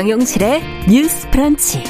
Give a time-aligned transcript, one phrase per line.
[0.00, 1.84] 정용실의 뉴스 프런치.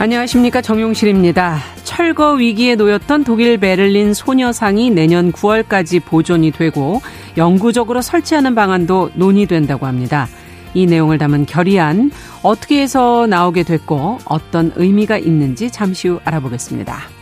[0.00, 0.60] 안녕하십니까.
[0.60, 1.60] 정용실입니다.
[1.84, 7.00] 철거 위기에 놓였던 독일 베를린 소녀상이 내년 9월까지 보존이 되고
[7.36, 10.26] 영구적으로 설치하는 방안도 논의된다고 합니다.
[10.74, 12.10] 이 내용을 담은 결의안
[12.42, 17.19] 어떻게 해서 나오게 됐고 어떤 의미가 있는지 잠시 후 알아보겠습니다.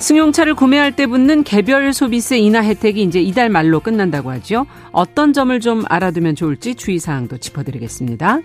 [0.00, 4.66] 승용차를 구매할 때 붙는 개별 소비세 인하 혜택이 이제 이달 말로 끝난다고 하죠.
[4.92, 8.40] 어떤 점을 좀 알아두면 좋을지 주의사항도 짚어드리겠습니다.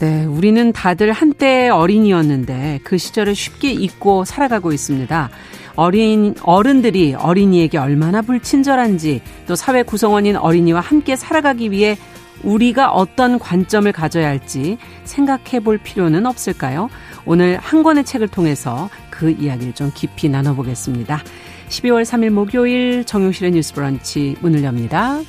[0.00, 5.30] 네, 우리는 다들 한때 어린이였는데 그 시절을 쉽게 잊고 살아가고 있습니다.
[5.74, 11.96] 어린 어른들이 어린이에게 얼마나 불친절한지 또 사회 구성원인 어린이와 함께 살아가기 위해
[12.42, 16.90] 우리가 어떤 관점을 가져야 할지 생각해 볼 필요는 없을까요?
[17.24, 21.22] 오늘 한 권의 책을 통해서 그 이야기를 좀 깊이 나눠보겠습니다.
[21.68, 25.20] 12월 3일 목요일 정용실의 뉴스 브런치 문을 엽니다.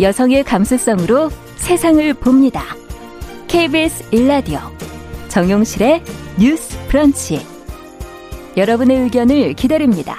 [0.00, 2.64] 여성의 감수성으로 세상을 봅니다.
[3.46, 4.58] KBS 일라디오
[5.32, 6.02] 정용실의
[6.38, 7.40] 뉴스 브런치.
[8.54, 10.14] 여러분의 의견을 기다립니다.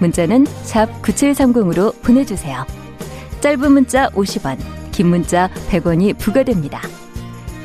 [0.00, 2.66] 문자는 9730으로 보내주세요.
[3.38, 4.58] 짧은 문자 50원,
[4.90, 6.80] 긴 문자 100원이 부과됩니다.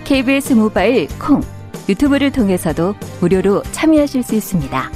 [0.04, 1.42] KBS 모바일 콩,
[1.90, 4.92] 유튜브를 통해서도 무료로 참여하실 수 있습니다.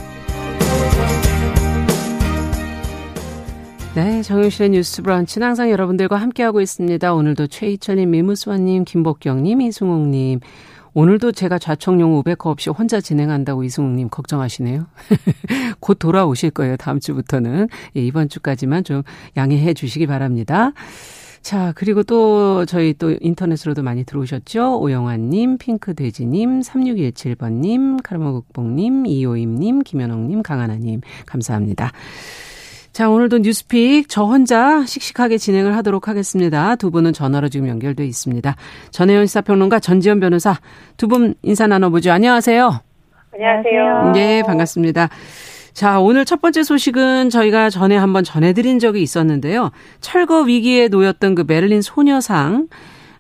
[3.96, 7.12] 네, 정용실의 뉴스 브런치는 항상 여러분들과 함께하고 있습니다.
[7.12, 10.42] 오늘도 최희철님, 미무수아님, 김복경님, 이승욱님.
[10.98, 14.88] 오늘도 제가 좌청용 우베커 없이 혼자 진행한다고 이승욱님 걱정하시네요.
[15.80, 16.76] 곧 돌아오실 거예요.
[16.76, 17.68] 다음 주부터는.
[17.96, 19.04] 예, 이번 주까지만 좀
[19.38, 20.72] 양해해 주시기 바랍니다.
[21.44, 24.80] 자, 그리고 또 저희 또 인터넷으로도 많이 들어오셨죠?
[24.80, 31.02] 오영환님, 핑크돼지님, 3617번님, 카르마국봉님, 이호임님, 김현옥님, 강하나님.
[31.28, 31.92] 감사합니다.
[32.98, 36.76] 자, 오늘도 뉴스픽 저 혼자 씩씩하게 진행을 하도록 하겠습니다.
[36.78, 38.56] 두 분은 전화로 지금 연결돼 있습니다.
[38.90, 40.56] 전혜연 시사평론가 전지현 변호사
[40.98, 42.12] 두 분 인사 나눠보죠.
[42.12, 42.80] 안녕하세요.
[43.36, 44.14] 안녕하세요.
[44.16, 45.10] 네, 반갑습니다.
[45.74, 49.70] 자, 오늘 첫 번째 소식은 저희가 전에 한번 전해드린 적이 있었는데요.
[50.02, 52.68] 철거 위기에 놓였던 그 베를린 소녀상,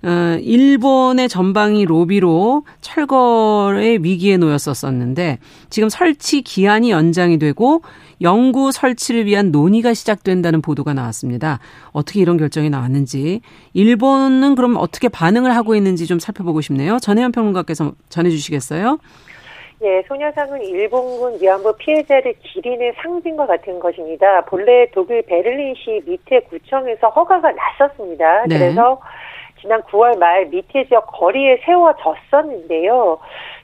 [0.07, 7.81] 어, 일본의 전방위 로비로 철거의 위기에 놓였었었는데, 지금 설치 기한이 연장이 되고,
[8.21, 11.59] 영구 설치를 위한 논의가 시작된다는 보도가 나왔습니다.
[11.91, 13.41] 어떻게 이런 결정이 나왔는지
[13.73, 16.99] 일본은 그럼 어떻게 반응을 하고 있는지 좀 살펴보고 싶네요.
[16.99, 18.97] 전혜연 평론가께서 전해주시겠어요?
[19.79, 24.41] 네, 소녀상은 일본군 위안부 피해자를 기리는 상징과 같은 것입니다.
[24.45, 28.45] 본래 독일 베를린시 밑에 구청에서 허가가 났었습니다.
[28.47, 28.57] 네.
[28.57, 28.99] 그래서
[29.61, 33.19] 지난 9월 말 밑에 지역 거리에 세워졌었는데요.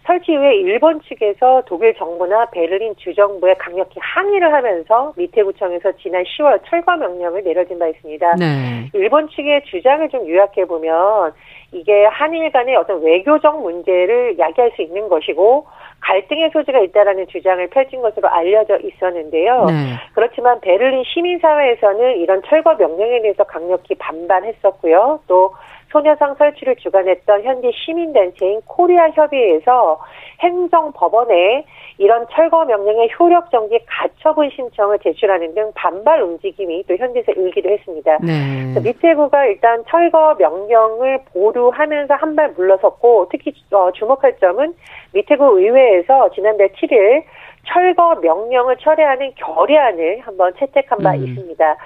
[0.05, 6.97] 설치 후에 일본 측에서 독일 정부나 베를린 주정부에 강력히 항의를 하면서 미테구청에서 지난 10월 철거
[6.97, 8.35] 명령을 내려진 바 있습니다.
[8.35, 8.89] 네.
[8.93, 11.33] 일본 측의 주장을 좀 요약해 보면
[11.71, 15.65] 이게 한일 간의 어떤 외교적 문제를 야기할 수 있는 것이고
[16.01, 19.65] 갈등의 소지가 있다라는 주장을 펼친 것으로 알려져 있었는데요.
[19.65, 19.73] 네.
[20.13, 25.21] 그렇지만 베를린 시민사회에서는 이런 철거 명령에 대해서 강력히 반발했었고요.
[25.27, 25.53] 또
[25.93, 29.99] 소녀상 설치를 주관했던 현지 시민단체인 코리아 협의회에서
[30.41, 31.63] 행정법원에
[31.99, 38.17] 이런 철거 명령의 효력 정지 가처분 신청을 제출하는 등 반발 움직임이 또 현지에서 일기도 했습니다.
[38.23, 38.81] 네.
[38.83, 44.73] 미테구가 일단 철거 명령을 보류하면서 한 발 물러섰고 특히 어, 주목할 점은
[45.13, 47.23] 미테구 의회에서 지난달 7일
[47.65, 51.23] 철거 명령을 철회하는 결의안을 한번 채택한 바 음.
[51.23, 51.77] 있습니다.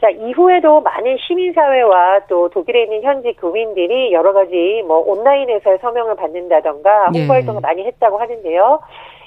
[0.00, 7.06] 자, 이후에도 많은 시민사회와 또 독일에 있는 현지 교민들이 여러 가지 뭐 온라인에서의 서명을 받는다던가
[7.06, 7.26] 홍보 예.
[7.26, 7.66] 활동을 예.
[7.66, 8.80] 많이 했다고 하는데요.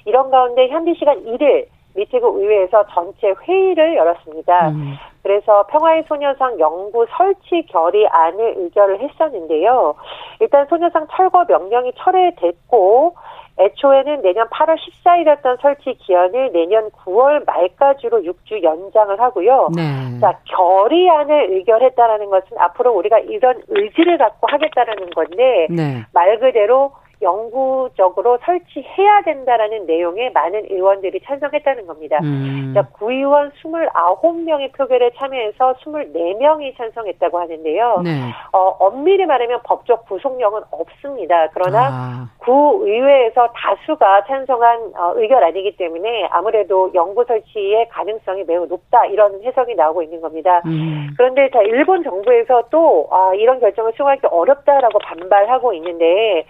[0.05, 1.65] 이런 가운데 현지 시간 1일
[1.95, 4.69] 미티구 의회에서 전체 회의를 열었습니다.
[4.69, 4.95] 음.
[5.23, 9.95] 그래서 평화의 소녀상 영구 설치 결의안을 의결을 했었는데요.
[10.39, 13.15] 일단 소녀상 철거 명령이 철회됐고
[13.57, 19.69] 애초에는 내년 8월 14일이었던 설치 기한을 내년 9월 말까지로 6주 연장을 하고요.
[19.75, 20.19] 네.
[20.19, 26.03] 자, 결의안을 의결했다라는 것은 앞으로 우리가 이런 의지를 갖고 하겠다라는 건데 네.
[26.11, 32.19] 말 그대로 영구적으로 설치해야 된다라는 내용에 많은 의원들이 찬성했다는 겁니다.
[32.23, 32.71] 음.
[32.73, 38.01] 그러니까 구의원 29명의 표결에 참여해서 24명이 찬성했다고 하는데요.
[38.03, 38.31] 네.
[38.51, 41.47] 어, 엄밀히 말하면 법적 구속력은 없습니다.
[41.53, 42.29] 그러나 아.
[42.39, 49.75] 구의회에서 다수가 찬성한 어, 의결 아니기 때문에 아무래도 영구 설치의 가능성이 매우 높다 이런 해석이
[49.75, 50.61] 나오고 있는 겁니다.
[50.65, 51.13] 음.
[51.17, 56.45] 그런데 자 일본 정부에서 또 아, 이런 결정을 수용하기 어렵다라고 반발하고 있는데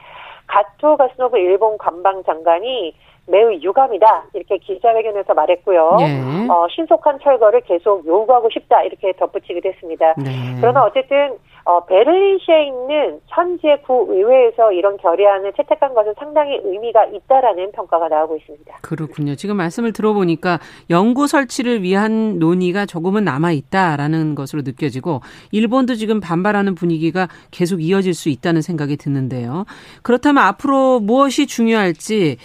[0.47, 2.93] 가토 가스노브 일본 관방 장관이
[3.27, 5.95] 매우 유감이다 이렇게 기자회견에서 말했고요.
[5.99, 6.47] 네.
[6.49, 10.13] 어, 신속한 철거를 계속 요구하고 싶다 이렇게 덧붙이기도 했습니다.
[10.17, 10.55] 네.
[10.61, 11.37] 그러나 어쨌든
[11.67, 18.77] 어, 베를린시에 있는 현재 구의회에서 이런 결의안을 채택한 것은 상당히 의미가 있다라는 평가가 나오고 있습니다.
[18.83, 19.33] 그렇군요.
[19.33, 20.59] 지금 말씀을 들어보니까
[20.91, 28.13] 연구 설치를 위한 논의가 조금은 남아 있다라는 것으로 느껴지고 일본도 지금 반발하는 분위기가 계속 이어질
[28.13, 29.65] 수 있다는 생각이 드는데요.
[30.03, 32.37] 그렇다면 앞으로 무엇이 중요할지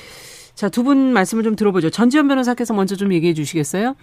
[0.60, 1.88] 자, 두 분 말씀을 좀 들어보죠.
[1.88, 3.96] 전지현 변호사께서 먼저 좀 얘기해 주시겠어요?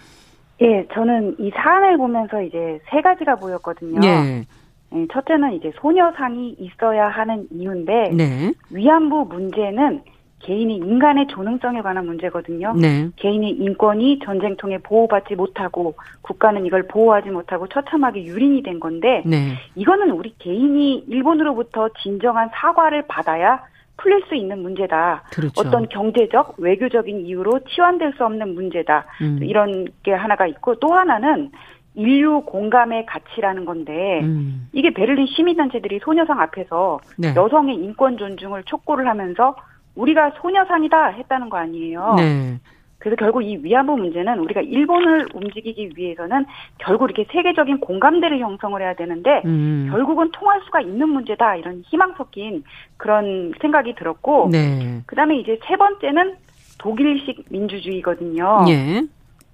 [0.60, 4.00] 예, 저는 이 사안을 보면서 이제 세 가지가 보였거든요.
[4.02, 4.44] 예.
[4.92, 8.52] 예 첫째는 이제 소녀상이 있어야 하는 이유인데 네.
[8.70, 10.02] 위안부 문제는
[10.40, 12.74] 개인의 인간의 존엄성에 관한 문제거든요.
[12.74, 13.08] 네.
[13.14, 19.52] 개인의 인권이 전쟁통에 보호받지 못하고 국가는 이걸 보호하지 못하고 처참하게 유린이 된 건데 네.
[19.76, 23.62] 이거는 우리 개인이 일본으로부터 진정한 사과를 받아야
[23.98, 25.24] 풀릴 수 있는 문제다.
[25.32, 25.60] 그렇죠.
[25.60, 29.04] 어떤 경제적, 외교적인 이유로 치환될 수 없는 문제다.
[29.20, 29.40] 음.
[29.42, 31.50] 이런 게 하나가 있고 또 하나는
[31.94, 34.68] 인류 공감의 가치라는 건데 음.
[34.72, 37.34] 이게 베를린 시민단체들이 소녀상 앞에서 네.
[37.34, 39.56] 여성의 인권 존중을 촉구를 하면서
[39.96, 42.14] 우리가 소녀상이다 했다는 거 아니에요.
[42.16, 42.60] 네.
[42.98, 46.44] 그래서 결국 이 위안부 문제는 우리가 일본을 움직이기 위해서는
[46.78, 49.88] 결국 이렇게 세계적인 공감대를 형성을 해야 되는데 음.
[49.90, 52.64] 결국은 통할 수가 있는 문제다 이런 희망 섞인
[52.96, 55.00] 그런 생각이 들었고 네.
[55.06, 56.36] 그다음에 이제 세 번째는
[56.78, 58.64] 독일식 민주주의거든요.
[58.68, 59.02] 예.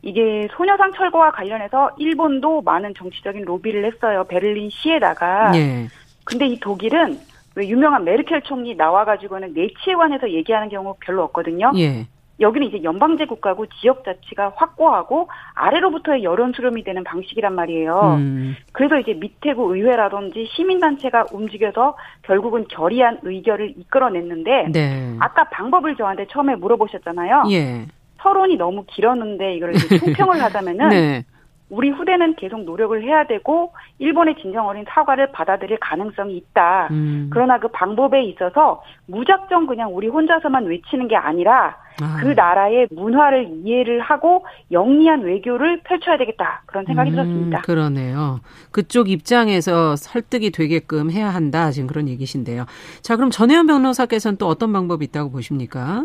[0.03, 4.25] 이게 소녀상 철거와 관련해서 일본도 많은 정치적인 로비를 했어요.
[4.25, 5.53] 베를린 시에다가.
[5.55, 5.89] 예.
[6.25, 7.19] 근데 이 독일은
[7.57, 11.73] 왜 유명한 메르켈 총리 나와가지고는 내치에 관해서 얘기하는 경우 별로 없거든요.
[11.77, 12.07] 예.
[12.41, 18.17] 여기는 이제 연방제 국가고 지역 자치가 확고하고 아래로부터의 여론 수렴이 되는 방식이란 말이에요.
[18.19, 18.57] 음.
[18.73, 25.17] 그래서 이제 밑에구 의회라든지 시민단체가 움직여서 결국은 결의안 의결을 이끌어냈는데 네.
[25.21, 27.45] 아까 방법을 저한테 처음에 물어보셨잖아요.
[27.51, 27.87] 예.
[28.21, 31.25] 서론이 너무 길었는데 이걸 총평을 하자면은 네.
[31.71, 36.89] 우리 후대는 계속 노력을 해야 되고 일본의 진정 어린 사과를 받아들일 가능성이 있다.
[36.91, 37.31] 음.
[37.33, 42.19] 그러나 그 방법에 있어서 무작정 그냥 우리 혼자서만 외치는 게 아니라 아.
[42.21, 46.63] 그 나라의 문화를 이해를 하고 영리한 외교를 펼쳐야 되겠다.
[46.67, 47.63] 그런 생각이 음, 들었습니다.
[47.63, 48.41] 그러네요.
[48.71, 51.71] 그쪽 입장에서 설득이 되게끔 해야 한다.
[51.71, 52.65] 지금 그런 얘기신데요.
[53.01, 56.05] 자, 그럼 전혜연 변호사께서는 또 어떤 방법이 있다고 보십니까?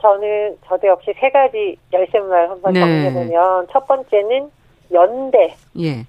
[0.00, 2.80] 저는 저도 역시 세 가지 열쇠 말 한번 네.
[2.80, 4.50] 정리해보면 첫 번째는
[4.92, 5.54] 연대.
[5.80, 6.04] 예.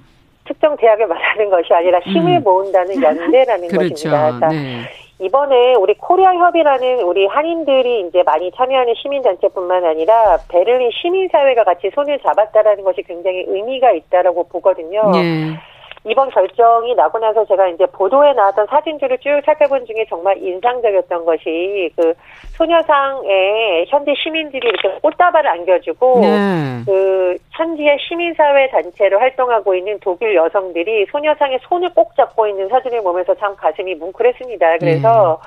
[0.45, 2.43] 특정 대학을 말하는 것이 아니라 힘을 음.
[2.43, 4.09] 모은다는 연대라는 그렇죠.
[4.09, 4.47] 것입니다.
[4.49, 4.81] 네.
[5.19, 12.19] 이번에 우리 코리아 협의라는 우리 한인들이 이제 많이 참여하는 시민단체뿐만 아니라 베를린 시민사회가 같이 손을
[12.19, 15.11] 잡았다라는 것이 굉장히 의미가 있다라고 보거든요.
[15.11, 15.59] 네.
[16.05, 21.91] 이번 결정이 나고 나서 제가 이제 보도에 나왔던 사진들을 쭉 살펴본 중에 정말 인상적이었던 것이
[21.95, 22.13] 그
[22.51, 26.81] 소녀상에 현지 시민들이 이렇게 꽃다발을 안겨주고 네.
[26.85, 33.35] 그 현지의 시민사회 단체로 활동하고 있는 독일 여성들이 소녀상에 손을 꼭 잡고 있는 사진을 보면서
[33.35, 34.77] 참 가슴이 뭉클했습니다.
[34.77, 35.41] 그래서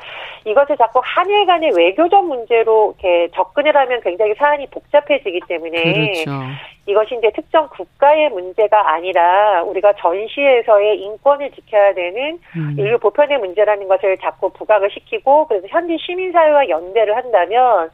[0.44, 0.50] 네.
[0.50, 6.30] 이것을 자꾸 한일 간의 외교적 문제로 이렇게 접근을 하면 굉장히 사안이 복잡해지기 때문에 그렇죠.
[6.86, 12.74] 이것이 이제 특정 국가의 문제가 아니라 우리가 전시에서의 인권을 지켜야 되는 음.
[12.76, 17.90] 인류 보편의 문제라는 것을 자꾸 부각을 시키고 그래서 현지 시민사회와 연대를 한다면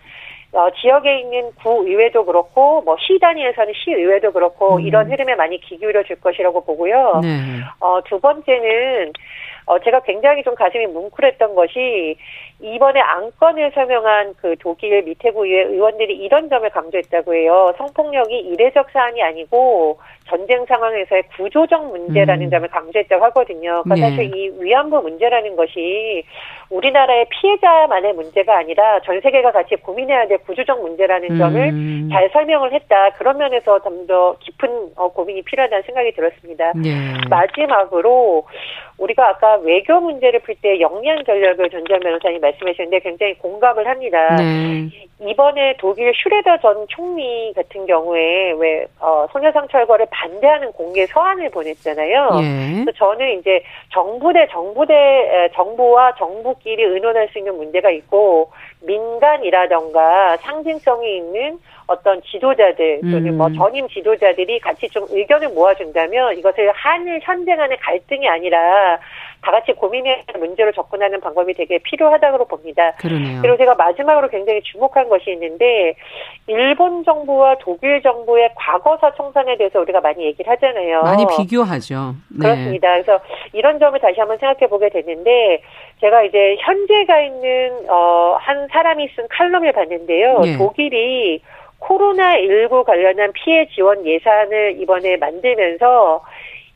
[0.52, 4.80] 어, 지역에 있는 구의회도 그렇고 뭐 시 단위에서는 시의회도 그렇고 음.
[4.80, 7.21] 이런 흐름에 많이 기울여 줄 것이라고 보고요.
[7.23, 7.61] 네.
[7.80, 9.12] 어, 두 번째는
[9.69, 12.17] 어, 제가 굉장히 좀 가슴이 뭉클했던 것이
[12.61, 17.73] 이번에 안건을 설명한 그 독일 미테구의 의원들이 이런 점을 강조했다고 해요.
[17.79, 22.51] 성폭력이 이례적 사안이 아니고 전쟁 상황에서의 구조적 문제라는 음.
[22.51, 23.83] 점을 강조했다고 하거든요.
[23.85, 24.01] 그러니까 네.
[24.17, 26.25] 사실 이 위안부 문제라는 것이
[26.71, 31.39] 우리나라의 피해자만의 문제가 아니라 전 세계가 같이 고민해야 될 구조적 문제라는 음.
[31.39, 33.11] 점을 잘 설명을 했다.
[33.11, 36.73] 그런 면에서 좀 더 깊은 어, 고민이 필요하다는 생각이 들었습니다.
[36.75, 37.13] 네.
[37.29, 38.47] 마지막으로
[38.99, 44.37] 우리가 아까 외교 문제를 풀때 영리한 전략을 전지현 변호사님 말씀하셨는데 굉장히 공감을 합니다.
[44.37, 44.88] 네.
[45.21, 52.31] 이번에 독일 슈레더 전 총리 같은 경우에 왜 어, 소녀상 철거를 반대하는 공개 서한을 보냈잖아요.
[52.43, 52.85] 예.
[52.85, 53.62] 그래서 저는 이제
[53.93, 58.50] 정부 대 정부 대 정부와 정부끼리 의논할 수 있는 문제가 있고
[58.83, 63.52] 민간이라던가 상징성이 있는 어떤 지도자들 또는 뭐 음.
[63.55, 68.88] 뭐 전임 지도자들이 같이 좀 의견을 모아준다면 이것을 한일 현대 간의 갈등이 아니라
[69.40, 72.92] 다 같이 고민해 문제로 접근하는 방법이 되게 필요하다고 봅니다.
[72.99, 73.40] 그러네요.
[73.40, 75.95] 그리고 제가 마지막으로 굉장히 주목한 것이 있는데
[76.47, 81.02] 일본 정부와 독일 정부의 과거사 청산에 대해서 우리가 많이 얘기를 하잖아요.
[81.02, 82.14] 많이 비교하죠.
[82.28, 82.49] 네.
[82.49, 82.92] 그렇습니다.
[82.92, 83.21] 그래서
[83.52, 85.62] 이런 점을 다시 한번 생각해 보게 됐는데
[86.00, 90.42] 제가 이제 현재가 있는 어, 한 사람이 쓴 칼럼을 봤는데요.
[90.45, 90.57] 예.
[90.57, 91.40] 독일이
[91.80, 96.23] 코로나19 관련한 피해 지원 예산을 이번에 만들면서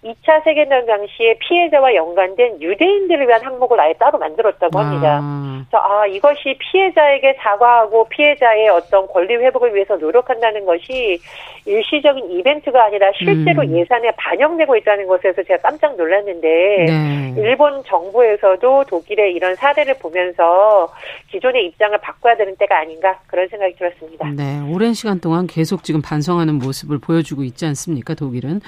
[0.05, 5.21] 2차 세계대전 당시에 피해자와 연관된 유대인들을 위한 항목을 아예 따로 만들었다고 합니다.
[5.23, 5.65] 아.
[5.71, 11.21] 그래서 아 이것이 피해자에게 사과하고 피해자의 어떤 권리 회복을 위해서 노력한다는 것이
[11.65, 13.77] 일시적인 이벤트가 아니라 실제로 음.
[13.77, 17.35] 예산에 반영되고 있다는 것에서 제가 깜짝 놀랐는데 네.
[17.37, 20.93] 일본 정부에서도 독일의 이런 사례를 보면서
[21.31, 24.29] 기존의 입장을 바꿔야 되는 때가 아닌가 그런 생각이 들었습니다.
[24.31, 28.61] 네, 오랜 시간 동안 계속 지금 반성하는 모습을 보여주고 있지 않습니까, 독일은?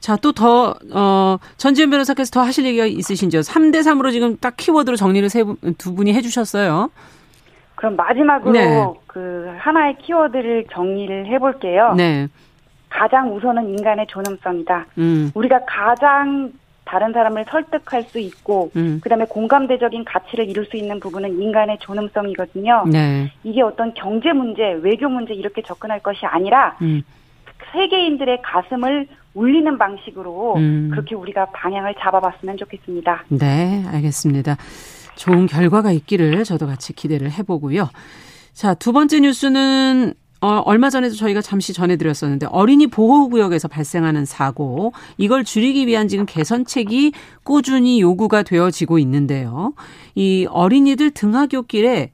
[0.00, 3.40] 자, 또 더 어, 전지현 변호사께서 더 하실 얘기가 있으신지요?
[3.40, 5.44] 3대 3으로 지금 딱 키워드로 정리를 세,
[5.78, 6.90] 두 분이 해 주셨어요.
[7.74, 8.86] 그럼 마지막으로 네.
[9.06, 11.94] 그 하나의 키워드를 정리를 해 볼게요.
[11.96, 12.28] 네.
[12.88, 14.86] 가장 우선은 인간의 존엄성이다.
[14.98, 15.30] 음.
[15.34, 16.52] 우리가 가장
[16.84, 19.00] 다른 사람을 설득할 수 있고 음.
[19.02, 22.84] 그다음에 공감대적인 가치를 이룰 수 있는 부분은 인간의 존엄성이거든요.
[22.90, 23.32] 네.
[23.44, 27.02] 이게 어떤 경제 문제, 외교 문제 이렇게 접근할 것이 아니라 음.
[27.72, 30.88] 세계인들의 가슴을 울리는 방식으로 음.
[30.90, 33.24] 그렇게 우리가 방향을 잡아봤으면 좋겠습니다.
[33.28, 34.56] 네, 알겠습니다.
[35.16, 37.88] 좋은 결과가 있기를 저도 같이 기대를 해보고요.
[38.52, 45.44] 자, 두 번째 뉴스는 어, 얼마 전에도 저희가 잠시 전해드렸었는데 어린이 보호구역에서 발생하는 사고 이걸
[45.44, 49.74] 줄이기 위한 지금 개선책이 꾸준히 요구가 되어지고 있는데요.
[50.14, 52.10] 이 어린이들 등하굣길에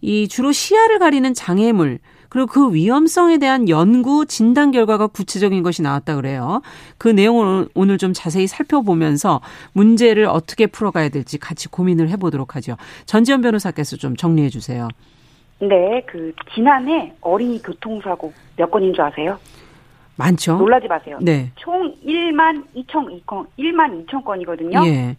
[0.00, 1.98] 이 주로 시야를 가리는 장애물
[2.36, 6.60] 그리고 그 위험성에 대한 연구 진단 결과가 구체적인 것이 나왔다 그래요.
[6.98, 9.40] 그 내용을 오늘 좀 자세히 살펴보면서
[9.72, 12.76] 문제를 어떻게 풀어가야 될지 같이 고민을 해보도록 하죠.
[13.06, 14.88] 전지현 변호사께서 좀 정리해 주세요.
[15.60, 19.38] 네, 그 지난해 어린이 교통사고 몇 건인 줄 아세요?
[20.16, 20.58] 많죠.
[20.58, 21.18] 놀라지 마세요.
[21.22, 21.50] 네.
[21.56, 23.18] 총 1만 2천
[23.58, 24.82] 1만 2천 건이거든요.
[24.84, 25.16] 예.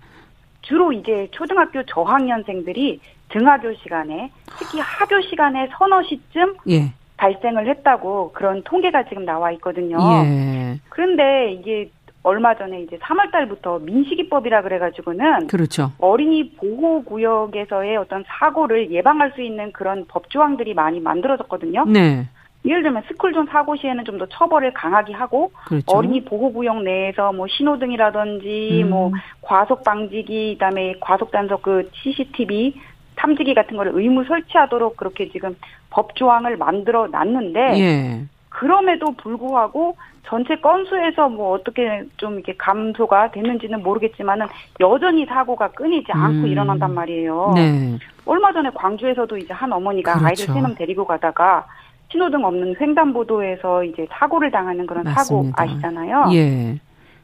[0.62, 6.93] 주로 이제 초등학교 저학년생들이 등하교 시간에 특히 하교 시간에 서너 시쯤 예.
[7.17, 9.97] 발생을 했다고 그런 통계가 지금 나와 있거든요.
[10.25, 10.79] 예.
[10.89, 11.89] 그런데 이게
[12.24, 15.91] 얼마 전에 이제 3월 달부터 민식이법이라 그래가지고는 그렇죠.
[15.97, 21.86] 어린이 보호 구역에서의 어떤 사고를 예방할 수 있는 그런 법 조항들이 많이 만들어졌거든요.
[21.86, 22.27] 네.
[22.65, 25.86] 예를 들면 스쿨존 사고 시에는 좀 더 처벌을 강하게 하고 그렇죠.
[25.95, 28.89] 어린이 보호 구역 내에서 뭐 신호등이라든지 음.
[28.89, 32.74] 뭐 과속 방지기 그다음에 과속 단속 그 CCTV
[33.17, 35.55] 탐지기 같은 거를 의무 설치하도록 그렇게 지금
[35.89, 38.21] 법 조항을 만들어 놨는데 예.
[38.50, 44.45] 그럼에도 불구하고 전체 건수에서 뭐 어떻게 좀 이렇게 감소가 됐는지는 모르겠지만은
[44.79, 46.47] 여전히 사고가 끊이지 않고 음.
[46.47, 47.53] 일어난단 말이에요.
[47.55, 47.97] 네.
[48.25, 50.27] 얼마 전에 광주에서도 이제 한 어머니가 그렇죠.
[50.27, 51.65] 아이들 세 명 데리고 가다가
[52.12, 55.24] 신호등 없는 횡단보도에서 이제 사고를 당하는 그런 맞습니다.
[55.24, 56.25] 사고 아시잖아요.
[56.33, 56.77] 예.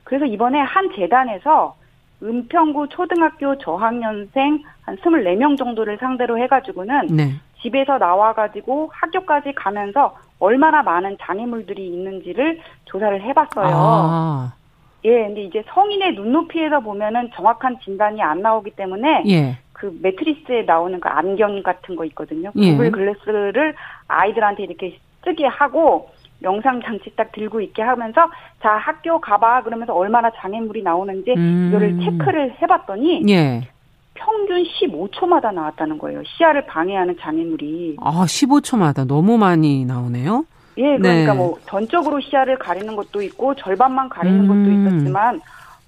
[0.04, 1.76] 그래서 이번에 한 재단에서
[2.24, 7.34] 은평구 초등학교 저학년생 한 24명 정도를 상대로 해가지고는 네.
[7.62, 13.68] 집에서 나와가지고 학교까지 가면서 얼마나 많은 장애물들이 있는지를 조사를 해봤어요.
[13.74, 14.54] 아.
[15.06, 19.58] 예, 근데 이제 성인의 눈높이에서 보면은 정확한 진단이 안 나오기 때문에 예.
[19.74, 22.52] 그 매트리스에 나오는 그 안경 같은 거 있거든요.
[22.56, 22.72] 예.
[22.72, 23.76] 구글 글래스를
[24.08, 26.10] 아이들한테 이렇게 쓰게 하고
[26.44, 28.30] 영상 장치 딱 들고 있게 하면서
[28.62, 31.70] 자 학교 가봐 그러면서 얼마나 장애물이 나오는지 음.
[31.70, 33.68] 이거를 체크를 해봤더니 예.
[34.14, 36.22] 평균 15초마다 나왔다는 거예요.
[36.26, 37.98] 시야를 방해하는 장애물이.
[38.00, 40.46] 아 15초마다 너무 많이 나오네요.
[40.78, 41.38] 예, 그러니까 네.
[41.38, 44.48] 뭐 전적으로 시야를 가리는 것도 있고 절반만 가리는 음.
[44.48, 45.42] 것도 있었지만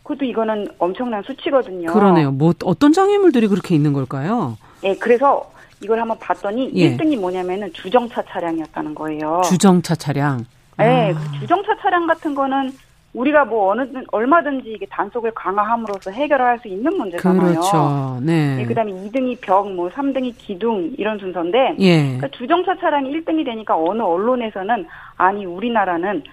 [0.05, 1.91] 그것도 이거는 엄청난 수치거든요.
[1.91, 2.31] 그러네요.
[2.31, 4.55] 뭐 어떤 장애물들이 그렇게 있는 걸까요?
[4.83, 5.51] 예, 그래서
[5.83, 6.95] 이걸 한번 봤더니 예.
[6.95, 9.41] 1등이 뭐냐면은 주정차 차량이었다는 거예요.
[9.43, 10.45] 주정차 차량.
[10.77, 11.17] 네, 아.
[11.17, 12.71] 그 주정차 차량 같은 거는
[13.13, 17.39] 우리가 뭐 어느 얼마든지 이게 단속을 강화함으로써 해결할 수 있는 문제잖아요.
[17.41, 18.19] 그렇죠.
[18.21, 18.57] 네.
[18.57, 22.03] 네 그다음에 2등이 벽, 뭐 3등이 기둥 이런 순서인데 예.
[22.03, 24.85] 그러니까 주정차 차량이 1등이 되니까 어느 언론에서는
[25.17, 26.23] 아니 우리나라는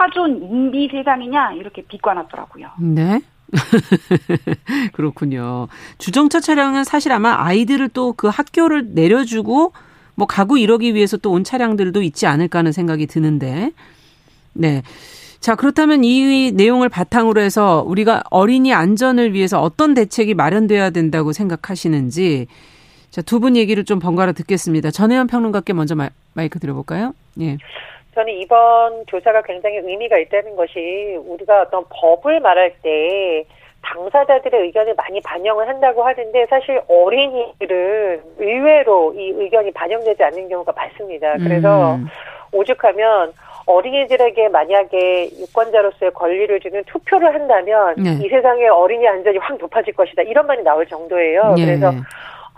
[0.00, 2.68] 타존 인비 세상이냐 이렇게 비관하더라고요.
[2.80, 3.20] 네.
[4.94, 5.68] 그렇군요.
[5.98, 9.72] 주정차 차량은 사실 아마 아이들을 또 그 학교를 내려주고
[10.14, 13.72] 뭐 가고 이러기 위해서 또 온 차량들도 있지 않을까 하는 생각이 드는데.
[14.54, 14.82] 네.
[15.40, 22.46] 자, 그렇다면 이 내용을 바탕으로 해서 우리가 어린이 안전을 위해서 어떤 대책이 마련돼야 된다고 생각하시는지
[23.10, 24.90] 자, 두 분 얘기를 좀 번갈아 듣겠습니다.
[24.90, 27.12] 전혜연 평론가께 먼저 마, 마이크 드려볼까요?
[27.40, 27.58] 예.
[28.20, 33.44] 저는 이번 조사가 굉장히 의미가 있다는 것이 우리가 어떤 법을 말할 때
[33.82, 41.32] 당사자들의 의견을 많이 반영을 한다고 하는데 사실 어린이들은 의외로 이 의견이 반영되지 않는 경우가 많습니다.
[41.38, 42.08] 그래서 음.
[42.52, 43.32] 오죽하면
[43.64, 48.18] 어린이들에게 만약에 유권자로서의 권리를 주는 투표를 한다면 네.
[48.22, 50.22] 이 세상에 어린이 안전이 확 높아질 것이다.
[50.22, 51.54] 이런 말이 나올 정도예요.
[51.56, 51.64] 네.
[51.64, 51.90] 그래서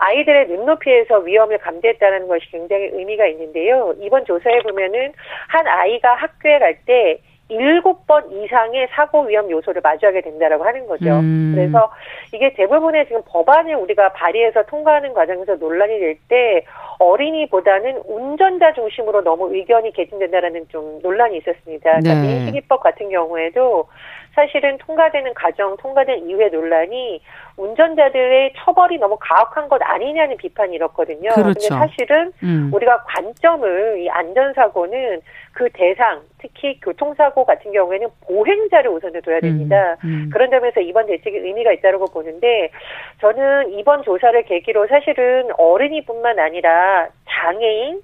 [0.05, 3.93] 아이들의 눈높이에서 위험을 감지했다는 것이 굉장히 의미가 있는데요.
[4.01, 5.13] 이번 조사에 보면은
[5.47, 7.19] 한 아이가 학교에 갈때
[7.53, 11.05] 일곱 번 이상의 사고 위험 요소를 마주하게 된다라고 하는 거죠.
[11.19, 11.53] 음.
[11.55, 11.91] 그래서
[12.33, 16.63] 이게 대부분의 지금 법안을 우리가 발의해서 통과하는 과정에서 논란이 될 때
[16.99, 21.99] 어린이보다는 운전자 중심으로 너무 의견이 개진된다라는 좀 논란이 있었습니다.
[21.99, 22.21] 그러니까 네.
[22.21, 23.87] 민식이법 같은 경우에도
[24.35, 27.21] 사실은 통과되는 과정, 통과된 이후의 논란이
[27.57, 30.73] 운전자들의 처벌이 너무 가혹한 것 아니냐는 비판이.
[30.73, 31.75] 그런데 그렇죠.
[31.75, 32.71] 사실은 음.
[32.73, 35.21] 우리가 관점을 이 안전사고는
[35.53, 39.97] 그 대상, 특히 교통사고 같은 경우에는 보행자를 우선에 둬야 됩니다.
[40.03, 40.25] 음.
[40.25, 40.29] 음.
[40.33, 42.69] 그런 점에서 이번 대책이 의미가 있다고 보는데
[43.21, 48.01] 저는 이번 조사를 계기로 사실은 어린이뿐만 아니라 장애인,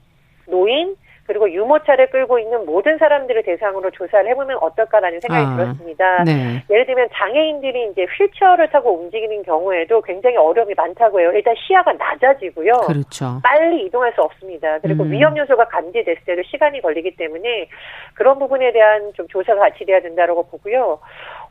[0.47, 0.95] 노인,
[1.29, 6.23] 그리고 유모차를 끌고 있는 모든 사람들을 대상으로 조사를 해보면 어떨까라는 생각이 아, 들었습니다.
[6.23, 6.63] 네.
[6.71, 11.31] 예를 들면 장애인들이 이제 휠체어를 타고 움직이는 경우에도 굉장히 어려움이 많다고 해요.
[11.35, 12.73] 일단 시야가 낮아지고요.
[12.87, 13.39] 그렇죠.
[13.43, 14.79] 빨리 이동할 수 없습니다.
[14.79, 15.11] 그리고 음.
[15.11, 17.69] 위험 요소가 감지됐을 때도 시간이 걸리기 때문에
[18.15, 20.97] 그런 부분에 대한 좀 조사가 같이 돼야 된다고 보고요.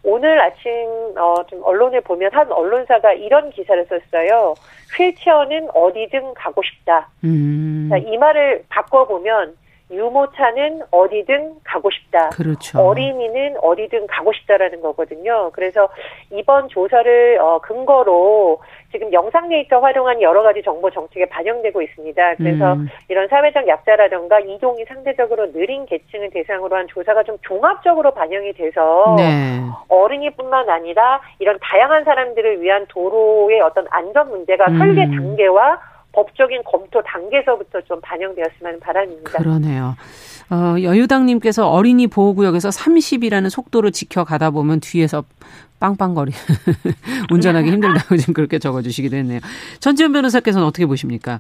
[0.03, 0.73] 오늘 아침
[1.17, 4.55] 어, 좀 언론을 보면 한 언론사가 이런 기사를 썼어요.
[4.97, 7.11] 휠체어는 어디든 가고 싶다.
[7.23, 7.87] 음.
[7.91, 9.55] 자, 이 말을 바꿔보면
[9.91, 12.31] 유모차는 어디든 가고 싶다.
[12.31, 12.79] 그렇죠.
[12.81, 15.51] 어린이는 어디든 가고 싶다라는 거거든요.
[15.53, 15.89] 그래서
[16.31, 22.35] 이번 조사를 어, 근거로 지금 영상 데이터 활용한 여러 가지 정보 정책에 반영되고 있습니다.
[22.37, 22.89] 그래서 음.
[23.09, 29.61] 이런 사회적 약자라든가 이동이 상대적으로 느린 계층을 대상으로 한 조사가 좀 종합적으로 반영이 돼서 네.
[29.89, 34.79] 어린이뿐만 아니라 이런 다양한 사람들을 위한 도로의 어떤 안전 문제가 음.
[34.79, 35.81] 설계 단계와
[36.19, 39.39] 법적인 검토 단계에서부터 좀 반영되었으면 하는 바람입니다.
[39.39, 39.95] 그러네요.
[40.51, 45.23] 어, 여유당님께서 어린이 보호구역에서 30이라는 속도를 지켜가다 보면 뒤에서
[45.79, 46.33] 빵빵거리
[47.31, 49.39] 운전하기 힘들다고 지금 그렇게 적어주시기도 했네요.
[49.79, 51.39] 전지현 변호사께서는 어떻게 보십니까?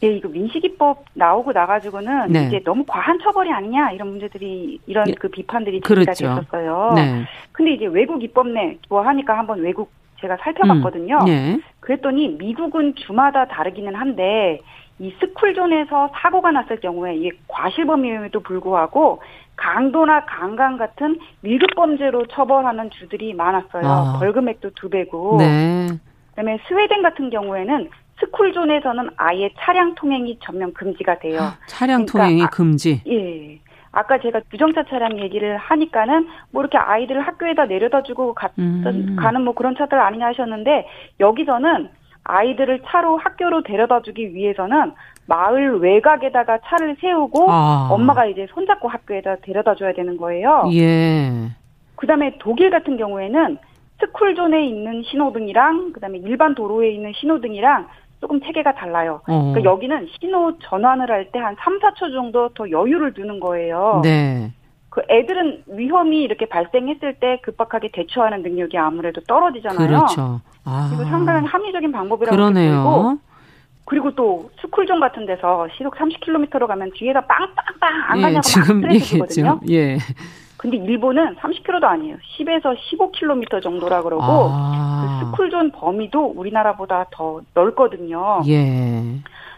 [0.00, 2.46] 네, 이거 민식이법 나오고 나가지고는 네.
[2.46, 5.12] 이제 너무 과한 처벌이 아니냐 이런 문제들이 이런 예.
[5.14, 6.40] 그 비판들이 제기가 그렇죠.
[6.40, 6.92] 됐었어요.
[6.94, 7.24] 네.
[7.52, 11.18] 근데 이제 외국 입법 내뭐 하니까 한번 외국 제가 살펴봤거든요.
[11.20, 11.24] 음.
[11.26, 11.60] 네.
[11.80, 14.60] 그랬더니 미국은 주마다 다르기는 한데
[14.98, 19.22] 이 스쿨존에서 사고가 났을 경우에 이게 과실범임에도 불구하고
[19.56, 23.84] 강도나 강간 같은 밀급 범죄로 처벌하는 주들이 많았어요.
[23.84, 24.16] 아.
[24.18, 25.36] 벌금액도 두 배고.
[25.38, 25.88] 네.
[26.30, 31.40] 그다음에 스웨덴 같은 경우에는 스쿨존에서는 아예 차량 통행이 전면 금지가 돼요.
[31.66, 33.02] 차량 그러니까 통행이 아, 금지.
[33.06, 33.58] 예.
[33.98, 39.16] 아까 제가 주정차 차량 얘기를 하니까는 뭐 이렇게 아이들을 학교에다 내려다 주고 갔던, 음.
[39.18, 40.86] 가는 뭐 그런 차들 아니냐 하셨는데
[41.18, 41.88] 여기서는
[42.22, 44.92] 아이들을 차로 학교로 데려다 주기 위해서는
[45.26, 47.88] 마을 외곽에다가 차를 세우고 아.
[47.90, 50.70] 엄마가 이제 손잡고 학교에다 데려다 줘야 되는 거예요.
[50.72, 51.50] 예.
[51.96, 53.58] 그다음에 독일 같은 경우에는
[53.98, 57.88] 스쿨존에 있는 신호등이랑 그다음에 일반 도로에 있는 신호등이랑
[58.20, 59.20] 조금 체계가 달라요.
[59.28, 59.52] 어.
[59.52, 64.00] 그러니까 여기는 신호 전환을 할 때 한 3, 4초 정도 더 여유를 두는 거예요.
[64.02, 64.52] 네.
[64.90, 69.86] 그 애들은 위험이 이렇게 발생했을 때 급박하게 대처하는 능력이 아무래도 떨어지잖아요.
[69.86, 70.40] 그렇죠.
[70.64, 70.88] 아.
[70.90, 73.18] 그리고 상당히 합리적인 방법이라고 그러네요.
[73.84, 78.92] 그리고 또 스쿨존 같은 데서 시속 30km로 가면 뒤에서 빵빵빵 안 예, 가냐고 지금 막
[78.92, 79.60] 얘기했죠.
[79.70, 79.98] 예.
[80.58, 82.16] 근데 일본은 30km도 아니에요.
[82.38, 85.27] 10에서 15km 정도라 그러고 아.
[85.48, 88.42] 그 스쿨존 범위도 우리나라보다 더 넓거든요.
[88.46, 89.00] 예.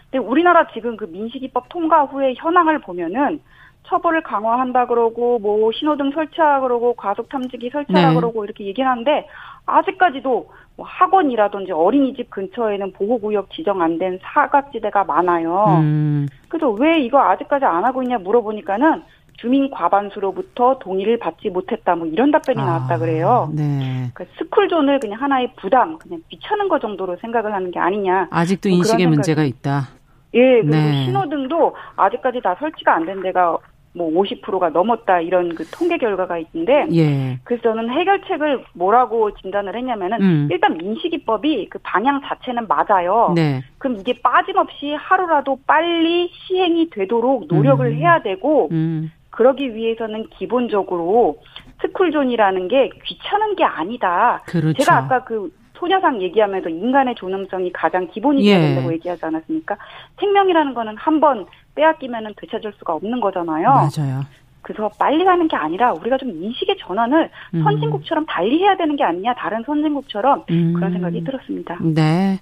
[0.09, 3.41] 근데 우리나라 지금 그 민식이법 통과 후에 현황을 보면은
[3.83, 8.15] 처벌을 강화한다 그러고 뭐 신호등 설치하 그러고 과속 탐지기 설치하라 네.
[8.15, 9.27] 그러고 이렇게 얘기를 하는데
[9.65, 15.77] 아직까지도 뭐 학원이라든지 어린이집 근처에는 보호구역 지정 안 된 사각지대가 많아요.
[15.81, 16.27] 음.
[16.47, 19.03] 그래서 왜 이거 아직까지 안 하고 있냐 물어보니까는
[19.41, 23.51] 주민 과반수로부터 동의를 받지 못했다 뭐 이런 답변이 아, 나왔다 그래요.
[23.55, 24.11] 네.
[24.13, 28.27] 그러니까 스쿨존을 그냥 하나의 부담, 그냥 비차는 것 정도로 생각을 하는 게 아니냐.
[28.29, 29.89] 아직도 뭐 인식의 문제가 있다.
[30.35, 31.05] 예, 그리고 네.
[31.05, 33.57] 신호등도 아직까지 다 설치가 안 된 데가
[33.93, 37.39] 뭐 50%가 넘었다 이런 그 통계 결과가 있는데 예.
[37.43, 40.47] 그래서 저는 해결책을 뭐라고 진단을 했냐면은 음.
[40.49, 43.33] 일단 민식이법이 그 방향 자체는 맞아요.
[43.35, 43.61] 네.
[43.79, 47.93] 그럼 이게 빠짐없이 하루라도 빨리 시행이 되도록 노력을 음.
[47.95, 49.11] 해야 되고 음.
[49.31, 51.37] 그러기 위해서는 기본적으로
[51.81, 54.41] 스쿨존이라는 게 귀찮은 게 아니다.
[54.45, 54.73] 그렇죠.
[54.83, 58.61] 제가 아까 그 소녀상 얘기하면서 인간의 존엄성이 가장 기본이 돼야 예.
[58.67, 59.75] 된다고 얘기하지 않았습니까?
[60.19, 63.67] 생명이라는 거는 한 번 빼앗기면은 되찾을 수가 없는 거잖아요.
[63.67, 64.21] 맞아요.
[64.61, 67.63] 그래서 빨리 가는 게 아니라 우리가 좀 인식의 전환을 음.
[67.63, 70.73] 선진국처럼 달리 해야 되는 게 아니냐 다른 선진국처럼 음.
[70.75, 71.77] 그런 생각이 들었습니다.
[71.81, 72.37] 네.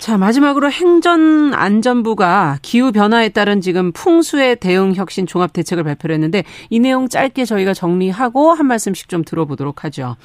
[0.00, 7.06] 자, 마지막으로 행전안전부가 기후변화에 따른 지금 풍수의 대응 혁신 종합 대책을 발표를 했는데 이 내용
[7.06, 10.16] 짧게 저희가 정리하고 한 말씀씩 좀 들어보도록 하죠.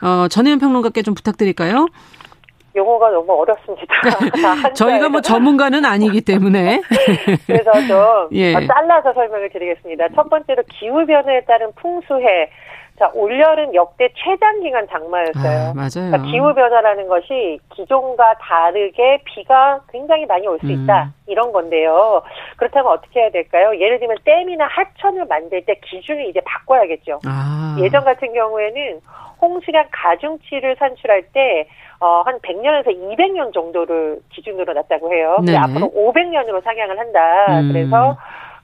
[0.00, 1.88] 어, 전혜연 평론가께 좀 부탁드릴까요?
[2.76, 3.94] 용어가 너무 어렵습니다.
[4.74, 6.80] 저희가 뭐 전문가는 아니기 때문에.
[7.46, 8.52] 그래서 좀 예.
[8.52, 10.08] 잘라서 설명을 드리겠습니다.
[10.14, 12.50] 첫 번째로 기후변화에 따른 풍수해,
[12.98, 15.70] 자, 올여름 역대 최장기간 장마였어요.
[15.70, 16.10] 아, 맞아요.
[16.10, 20.70] 그러니까 기후변화라는 것이 기존과 다르게 비가 굉장히 많이 올수 음.
[20.70, 21.04] 있다.
[21.04, 21.12] 음.
[21.26, 22.22] 이런 건데요.
[22.56, 23.74] 그렇다면 어떻게 해야 될까요?
[23.80, 27.20] 예를 들면 댐이나 하천을 만들 때 기준을 이제 바꿔야겠죠.
[27.26, 27.76] 아.
[27.80, 29.00] 예전 같은 경우에는
[29.42, 31.66] 홍수량 가중치를 산출할 때,
[31.98, 35.36] 어, 한 100년에서 200년 정도를 기준으로 놨다고 해요.
[35.58, 37.60] 앞으로 500년으로 상향을 한다.
[37.60, 37.72] 음.
[37.72, 38.16] 그래서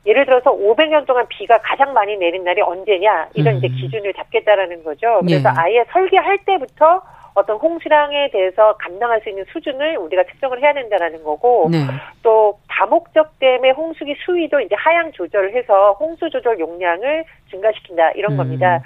[0.07, 3.59] 예를 들어서 500년 동안 비가 가장 많이 내린 날이 언제냐 이런 음.
[3.59, 5.21] 이제 기준을 잡겠다라는 거죠.
[5.23, 5.55] 그래서 네.
[5.59, 7.03] 아예 설계할 때부터
[7.35, 11.79] 어떤 홍수량에 대해서 감당할 수 있는 수준을 우리가 측정을 해야 된다라는 거고 네.
[12.23, 18.37] 또 다목적 댐의 홍수기 수위도 이제 하향 조절을 해서 홍수 조절 용량을 증가시킨다 이런 음.
[18.39, 18.83] 겁니다.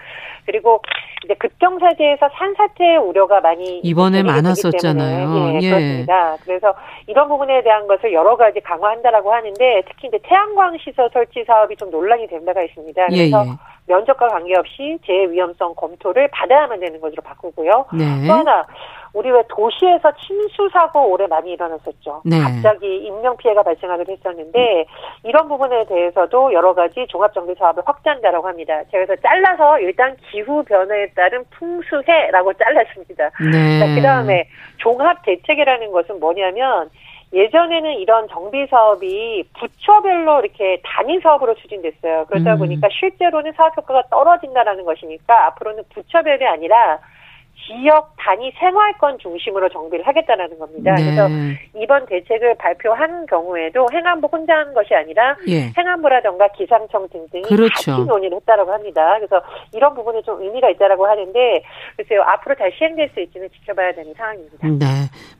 [0.46, 0.82] 그리고
[1.24, 5.36] 이제 급경사지에서 산사태 우려가 많이 이번에 많았었잖아요.
[5.36, 6.36] 예, 예, 그렇습니다.
[6.44, 6.74] 그래서
[7.06, 11.90] 이런 부분에 대한 것을 여러 가지 강화한다라고 하는데 특히 이제 태양광 시설 설치 사업이 좀
[11.90, 13.02] 논란이 된 바가 있습니다.
[13.10, 13.54] 예, 그래서 예, 예.
[13.86, 17.86] 면적과 관계없이 재위험성 검토를 받아야만 되는 것으로 바꾸고요.
[17.92, 18.26] 네.
[18.26, 18.66] 또 하나
[19.14, 22.22] 우리 왜 도시에서 침수 사고 올해 많이 일어났었죠.
[22.24, 22.40] 네.
[22.40, 24.86] 갑자기 인명 피해가 발생하기도 했었는데
[25.22, 28.82] 이런 부분에 대해서도 여러 가지 종합 정비 사업을 확장한다라고 합니다.
[28.90, 33.30] 제가 그래서 잘라서 일단 기후 변화에 따른 풍수해라고 잘랐습니다.
[33.52, 33.94] 네.
[33.94, 34.48] 그 다음에
[34.78, 36.90] 종합 대책이라는 것은 뭐냐면
[37.32, 42.26] 예전에는 이런 정비 사업이 부처별로 이렇게 단위 사업으로 추진됐어요.
[42.28, 42.58] 그러다 음.
[42.58, 46.98] 보니까 실제로는 사업 효과가 떨어진다라는 것이니까 앞으로는 부처별이 아니라
[47.66, 50.94] 지역 단위 생활권 중심으로 정비를 하겠다는 겁니다.
[50.94, 51.04] 네.
[51.04, 51.28] 그래서
[51.76, 55.72] 이번 대책을 발표한 경우에도 행안부 혼자 한 것이 아니라 예.
[55.76, 57.92] 행안부라던가 기상청 등등이 그렇죠.
[57.92, 59.16] 같이 논의를 했다고 합니다.
[59.16, 59.40] 그래서
[59.72, 61.62] 이런 부분에 좀 의미가 있다라고 하는데
[61.96, 64.68] 글쎄요 앞으로 잘 시행될 수 있지는 지켜봐야 되는 상황입니다.
[64.68, 64.86] 네,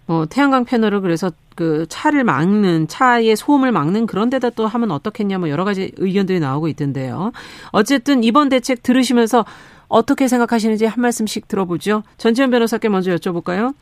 [0.06, 5.38] 뭐 태양광 패널을 그래서 그 차를 막는 차의 소음을 막는 그런 데다 또 하면 어떻겠냐
[5.38, 7.32] 뭐 여러 가지 의견들이 나오고 있던데요.
[7.72, 9.44] 어쨌든 이번 대책 들으시면서
[9.88, 12.02] 어떻게 생각하시는지 한 말씀씩 들어보죠.
[12.16, 13.74] 전지현 변호사께 먼저 여쭤볼까요?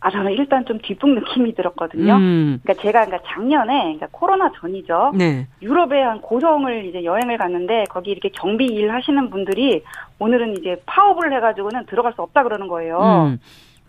[0.00, 2.14] 아, 저는 일단 좀 뒷북 느낌이 들었거든요.
[2.14, 2.60] 음.
[2.62, 5.12] 그러니까 제가 그러니까 작년에 그러니까 코로나 전이죠.
[5.16, 5.48] 네.
[5.60, 9.82] 유럽에 한 고성을 이제 여행을 갔는데 거기 이렇게 경비 일 하시는 분들이
[10.20, 13.00] 오늘은 이제 파업을 해가지고는 들어갈 수 없다 그러는 거예요.
[13.00, 13.40] 음.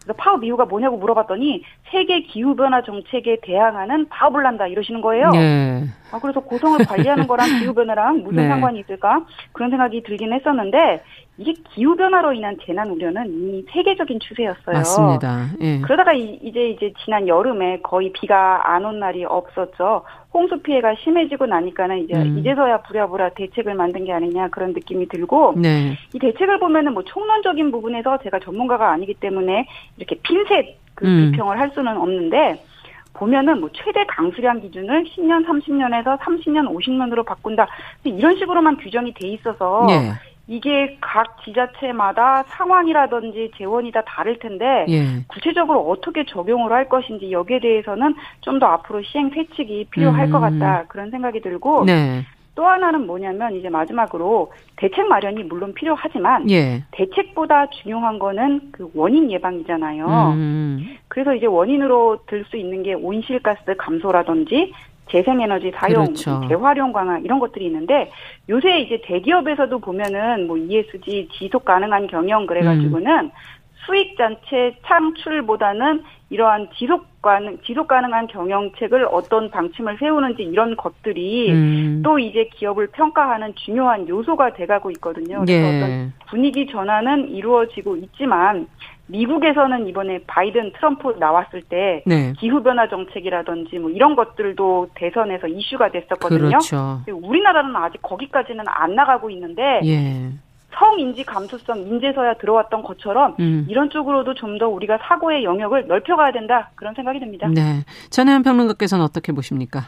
[0.01, 5.29] 그래서 파업 이유가 뭐냐고 물어봤더니 세계 기후 변화 정책에 대항하는 파업을 한다 이러시는 거예요.
[5.31, 5.83] 네.
[6.11, 8.47] 아 그래서 고성을 관리하는 거랑 기후 변화랑 무슨 네.
[8.47, 11.03] 상관이 있을까 그런 생각이 들긴 했었는데
[11.39, 14.73] 이게 기후 변화로 인한 재난 우려는 이미 세계적인 추세였어요.
[14.75, 15.47] 맞습니다.
[15.62, 15.80] 예.
[15.80, 20.04] 그러다가 이, 제 이제 지난 여름에 거의 비가 안 온 날이 없었죠.
[20.34, 22.38] 홍수 피해가 심해지고 나니까는 이제 음.
[22.39, 25.97] 이제서야 부랴부랴 대책을 만든 게 아니냐 그런 느낌이 들고 네.
[26.13, 29.65] 이 대책을 보면은 뭐 총론적인 부분에서 제가 전문가가 아니기 때문에
[29.97, 31.32] 이렇게 핀셋 그 음.
[31.32, 32.62] 비평을 할 수는 없는데
[33.13, 37.67] 보면은 뭐 최대 강수량 기준을 10년, 30년에서 30년, 50년으로 바꾼다.
[38.04, 40.12] 이런 식으로만 규정이 돼 있어서 네.
[40.49, 45.23] 이게 각 지자체마다 상황이라든지 재원이 다 다를 텐데 예.
[45.27, 50.31] 구체적으로 어떻게 적용을 할 것인지 여기에 대해서는 좀 더 앞으로 시행 세칙이 필요할 음.
[50.31, 52.25] 것 같다 그런 생각이 들고 네.
[52.55, 56.83] 또 하나는 뭐냐면 이제 마지막으로 대책 마련이 물론 필요하지만 예.
[56.91, 60.05] 대책보다 중요한 거는 그 원인 예방이잖아요.
[60.33, 60.97] 음.
[61.07, 64.73] 그래서 이제 원인으로 들 수 있는 게 온실가스 감소라든지
[65.09, 66.41] 재생에너지 사용, 그렇죠.
[66.47, 68.11] 재활용 강화 이런 것들이 있는데
[68.47, 73.31] 요새 이제 대기업에서도 보면은 뭐 ESG 지속 가능한 경영 그래가지고는 음.
[73.85, 82.01] 수익 전체 창출보다는 이러한 지속 가능 지속 가능한 경영책을 어떤 방침을 세우는지 이런 것들이 음.
[82.03, 85.43] 또 이제 기업을 평가하는 중요한 요소가 돼가고 있거든요.
[85.43, 85.77] 그래서 예.
[85.77, 88.67] 어떤 분위기 전환은 이루어지고 있지만
[89.09, 92.33] 미국에서는 이번에 바이든 트럼프 나왔을 때 네.
[92.37, 96.49] 기후 변화 정책이라든지 뭐 이런 것들도 대선에서 이슈가 됐었거든요.
[96.49, 97.01] 그렇죠.
[97.11, 100.29] 우리나라는 아직 거기까지는 안 나가고 있는데 예.
[100.71, 103.65] 성인지 감수성 인재서야 들어왔던 것처럼 음.
[103.67, 107.47] 이런 쪽으로도 좀 더 우리가 사고의 영역을 넓혀가야 된다 그런 생각이 듭니다.
[107.47, 109.85] 네, 전혜연 평론가께서는 어떻게 보십니까?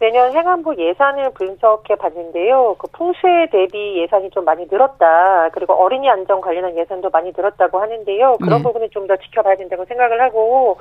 [0.00, 2.74] 내년 행안부 예산을 분석해 봤는데요.
[2.78, 5.50] 그 풍수에 대비 예산이 좀 많이 늘었다.
[5.52, 8.38] 그리고 어린이 안전 관련한 예산도 많이 늘었다고 하는데요.
[8.42, 8.62] 그런 네.
[8.62, 10.78] 부분은 좀더 지켜봐야 된다고 생각을 하고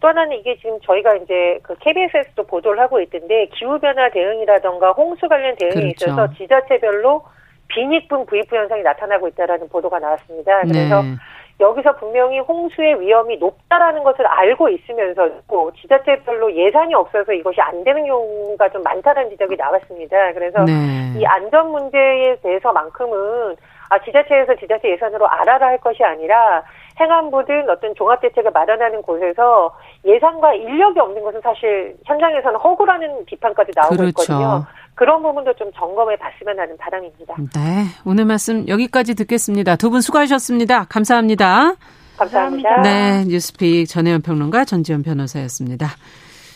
[0.00, 5.56] 또 하나는 이게 지금 저희가 이제 그 KBS에서도 보도를 하고 있던데 기후변화 대응이라던가 홍수 관련
[5.56, 6.10] 대응에 그렇죠.
[6.10, 7.22] 있어서 지자체별로
[7.68, 10.60] 빈익분 부익부 현상이 나타나고 있다라는 보도가 나왔습니다.
[10.62, 11.14] 그래서 네.
[11.60, 18.68] 여기서 분명히 홍수의 위험이 높다라는 것을 알고 있으면서도 지자체별로 예산이 없어서 이것이 안 되는 경우가
[18.68, 20.32] 좀 많다는 지적이 나왔습니다.
[20.34, 20.72] 그래서 네.
[21.16, 23.56] 이 안전 문제에 대해서만큼은
[23.90, 26.62] 아 지자체에서 지자체 예산으로 알아라 할 것이 아니라
[27.00, 34.08] 행안부든 어떤 종합대책을 마련하는 곳에서 예산과 인력이 없는 것은 사실 현장에서는 허구라는 비판까지 나오고 그렇죠.
[34.08, 34.64] 있거든요.
[34.98, 37.34] 그런 부분도 좀 점검해 봤으면 하는 바람입니다.
[37.54, 37.84] 네.
[38.04, 39.76] 오늘 말씀 여기까지 듣겠습니다.
[39.76, 40.84] 두 분 수고하셨습니다.
[40.84, 41.74] 감사합니다.
[42.18, 42.82] 감사합니다.
[42.82, 43.24] 네.
[43.26, 45.88] 뉴스픽 전혜연 평론가 전지현 변호사였습니다.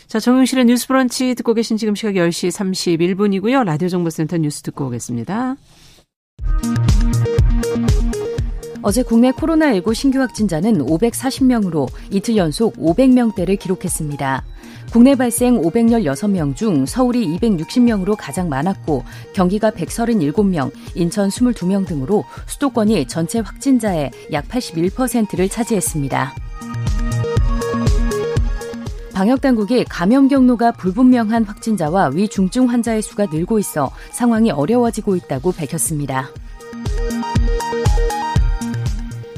[0.07, 3.63] 자, 정용실의 뉴스 브런치 듣고 계신 지금 시각 10시 31분이고요.
[3.63, 5.55] 라디오 정보센터 뉴스 듣고 오겠습니다.
[8.83, 14.43] 어제 국내 코로나19 신규 확진자는 540명으로 이틀 연속 500명대를 기록했습니다.
[14.93, 19.03] 국내 발생 516명 중 서울이 260명으로 가장 많았고
[19.33, 26.35] 경기가 137명, 인천 22명 등으로 수도권이 전체 확진자의 약 81%를 차지했습니다.
[29.15, 36.29] 방역당국이 감염 경로가 불분명한 확진자와 위중증 환자의 수가 늘고 있어 상황이 어려워지고 있다고 밝혔습니다.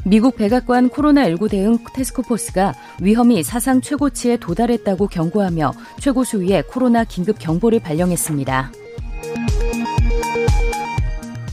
[0.06, 7.80] 미국 백악관 코로나19 대응 테스크포스가 위험이 사상 최고치에 도달했다고 경고하며 최고 수위의 코로나 긴급 경보를
[7.80, 8.70] 발령했습니다.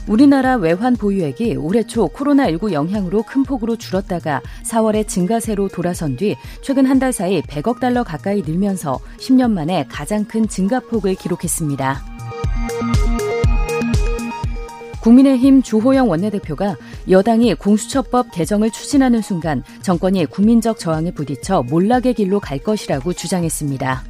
[0.08, 6.86] 우리나라 외환 보유액이 올해 초 코로나19 영향으로 큰 폭으로 줄었다가 4월에 증가세로 돌아선 뒤 최근
[6.86, 12.14] 한 달 사이 100억 달러 가까이 늘면서 10년 만에 가장 큰 증가폭을 기록했습니다.
[15.02, 16.78] 국민의힘 주호영 원내대표가
[17.10, 24.04] 여당이 공수처법 개정을 추진하는 순간 정권이 국민적 저항에 부딪혀 몰락의 길로 갈 것이라고 주장했습니다.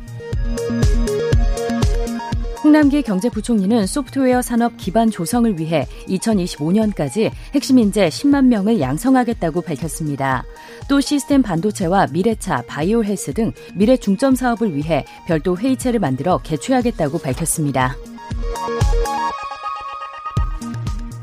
[2.63, 10.45] 홍남기 경제부총리는 소프트웨어 산업 기반 조성을 위해 2025년까지 핵심 인재 10만 명을 양성하겠다고 밝혔습니다.
[10.87, 17.19] 또 시스템 반도체와 미래차, 바이오 헬스 등 미래 중점 사업을 위해 별도 회의체를 만들어 개최하겠다고
[17.19, 17.97] 밝혔습니다.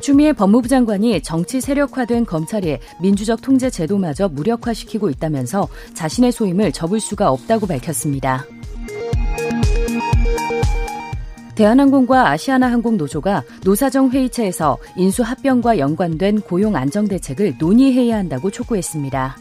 [0.01, 7.31] 추미애 법무부 장관이 정치 세력화된 검찰이 민주적 통제 제도마저 무력화시키고 있다면서 자신의 소임을 접을 수가
[7.31, 8.45] 없다고 밝혔습니다.
[11.55, 19.37] 대한항공과 아시아나항공 노조가 노사정 회의체에서 인수 합병과 연관된 고용 안정 대책을 논의해야 한다고 촉구했습니다.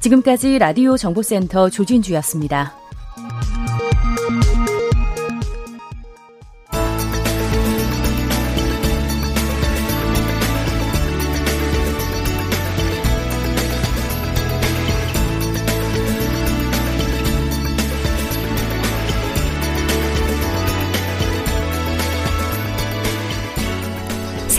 [0.00, 2.74] 지금까지 라디오 정보센터 조진주였습니다.